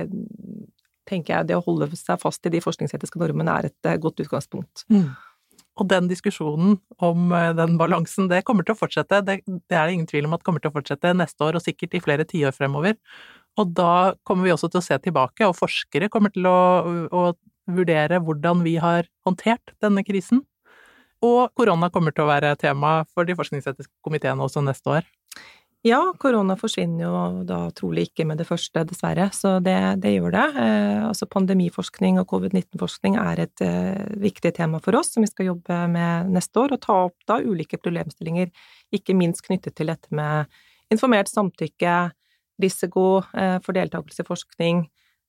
tenker 1.10 1.34
jeg, 1.34 1.48
det 1.50 1.58
å 1.58 1.64
holde 1.66 1.90
seg 1.98 2.22
fast 2.22 2.46
i 2.46 2.54
de 2.54 2.62
forskningsetiske 2.62 3.18
normene 3.18 3.58
er 3.58 3.70
et 3.72 3.90
eh, 3.90 3.98
godt 3.98 4.22
utgangspunkt. 4.22 4.86
Mm. 4.92 5.10
Og 5.80 5.88
den 5.90 6.06
diskusjonen 6.10 6.78
om 7.02 7.34
eh, 7.34 7.50
den 7.58 7.74
balansen, 7.80 8.30
det 8.30 8.44
kommer 8.46 8.66
til 8.66 8.76
å 8.76 8.78
fortsette. 8.78 9.22
Det, 9.26 9.40
det 9.48 9.76
er 9.76 9.88
det 9.88 9.98
ingen 9.98 10.08
tvil 10.10 10.30
om 10.30 10.38
at 10.38 10.46
kommer 10.46 10.62
til 10.62 10.70
å 10.70 10.76
fortsette 10.78 11.14
neste 11.16 11.46
år, 11.46 11.58
og 11.58 11.66
sikkert 11.66 11.98
i 11.98 12.04
flere 12.04 12.28
tiår 12.28 12.54
fremover. 12.54 13.00
Og 13.58 13.74
da 13.74 14.14
kommer 14.22 14.46
vi 14.46 14.54
også 14.54 14.70
til 14.70 14.78
å 14.78 14.86
se 14.86 14.98
tilbake, 15.02 15.48
og 15.48 15.58
forskere 15.58 16.10
kommer 16.12 16.30
til 16.34 16.46
å, 16.46 16.58
å 17.10 17.30
vurdere 17.74 18.20
hvordan 18.24 18.64
vi 18.66 18.76
har 18.82 19.08
håndtert 19.26 19.74
denne 19.82 20.04
krisen. 20.06 20.44
Og 21.24 21.50
korona 21.56 21.90
kommer 21.92 22.14
til 22.16 22.24
å 22.24 22.30
være 22.30 22.54
tema 22.60 23.00
for 23.12 23.28
de 23.28 23.36
forskningsetiske 23.36 23.92
komiteene 24.04 24.46
også 24.46 24.62
neste 24.64 25.00
år. 25.00 25.08
Ja, 25.84 26.02
korona 26.20 26.58
forsvinner 26.60 27.06
jo 27.06 27.20
da 27.48 27.58
trolig 27.72 28.10
ikke 28.10 28.26
med 28.28 28.36
det 28.36 28.44
første, 28.44 28.82
dessverre, 28.84 29.30
så 29.32 29.54
det, 29.64 29.78
det 30.04 30.12
gjør 30.12 30.34
det. 30.34 30.42
Eh, 30.60 31.06
altså 31.06 31.28
pandemiforskning 31.32 32.18
og 32.20 32.26
covid-19-forskning 32.28 33.16
er 33.16 33.40
et 33.46 33.62
eh, 33.64 34.02
viktig 34.20 34.52
tema 34.58 34.76
for 34.84 34.98
oss 34.98 35.14
som 35.14 35.24
vi 35.24 35.30
skal 35.30 35.48
jobbe 35.54 35.78
med 35.94 36.34
neste 36.36 36.60
år, 36.60 36.76
og 36.76 36.84
ta 36.84 36.98
opp 37.06 37.16
da 37.24 37.38
ulike 37.40 37.80
problemstillinger, 37.80 38.52
ikke 38.92 39.16
minst 39.16 39.46
knyttet 39.46 39.78
til 39.80 39.88
dette 39.88 40.12
med 40.12 40.52
informert 40.92 41.32
samtykke, 41.32 41.96
risiko 42.60 43.06
eh, 43.32 43.56
for 43.64 43.72
deltakelse 43.72 44.20
i 44.20 44.28
forskning, 44.28 44.84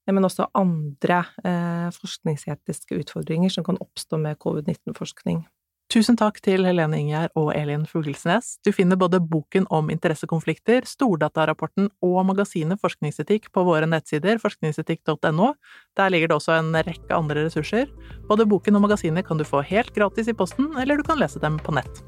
men 0.10 0.26
også 0.26 0.50
andre 0.58 1.22
eh, 1.46 1.90
forskningsetiske 1.94 2.98
utfordringer 3.04 3.54
som 3.54 3.66
kan 3.68 3.80
oppstå 3.82 4.20
med 4.22 4.40
covid-19-forskning. 4.42 5.44
Tusen 5.92 6.16
takk 6.16 6.38
til 6.40 6.64
Helene 6.64 7.02
Ingjerd 7.02 7.34
og 7.36 7.50
Elin 7.52 7.82
Fuglesnes. 7.84 8.54
Du 8.64 8.70
finner 8.72 8.96
både 8.96 9.20
boken 9.20 9.66
om 9.76 9.90
interessekonflikter, 9.92 10.86
Stordatarapporten 10.88 11.90
og 12.08 12.22
magasinet 12.30 12.80
Forskningsetikk 12.80 13.50
på 13.52 13.66
våre 13.68 13.90
nettsider 13.92 14.40
forskningsetikk.no. 14.40 15.52
Der 16.00 16.14
ligger 16.14 16.32
det 16.32 16.38
også 16.38 16.56
en 16.62 16.72
rekke 16.72 17.12
andre 17.12 17.44
ressurser. 17.44 17.92
Både 18.32 18.48
boken 18.48 18.80
og 18.80 18.86
magasinet 18.88 19.28
kan 19.28 19.42
du 19.42 19.44
få 19.44 19.66
helt 19.68 19.92
gratis 19.98 20.32
i 20.32 20.38
posten, 20.38 20.72
eller 20.80 20.96
du 20.96 21.04
kan 21.04 21.20
lese 21.20 21.44
dem 21.44 21.60
på 21.60 21.76
nett. 21.76 22.04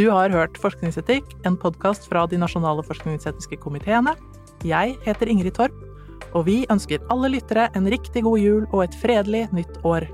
Du 0.00 0.08
har 0.08 0.32
hørt 0.32 0.56
Forskningsetikk, 0.56 1.28
en 1.44 1.60
podkast 1.60 2.08
fra 2.08 2.24
de 2.24 2.40
nasjonale 2.40 2.82
forskningsetiske 2.88 3.60
komiteene. 3.60 4.16
Jeg 4.64 4.96
heter 5.04 5.28
Ingrid 5.28 5.60
Torp 5.60 5.76
og 6.32 6.46
vi 6.48 6.62
ønsker 6.72 7.04
alle 7.12 7.34
lyttere 7.36 7.68
en 7.76 7.88
riktig 7.90 8.24
god 8.24 8.40
jul 8.40 8.66
og 8.72 8.84
et 8.86 9.00
fredelig 9.02 9.48
nytt 9.52 9.82
år. 9.84 10.08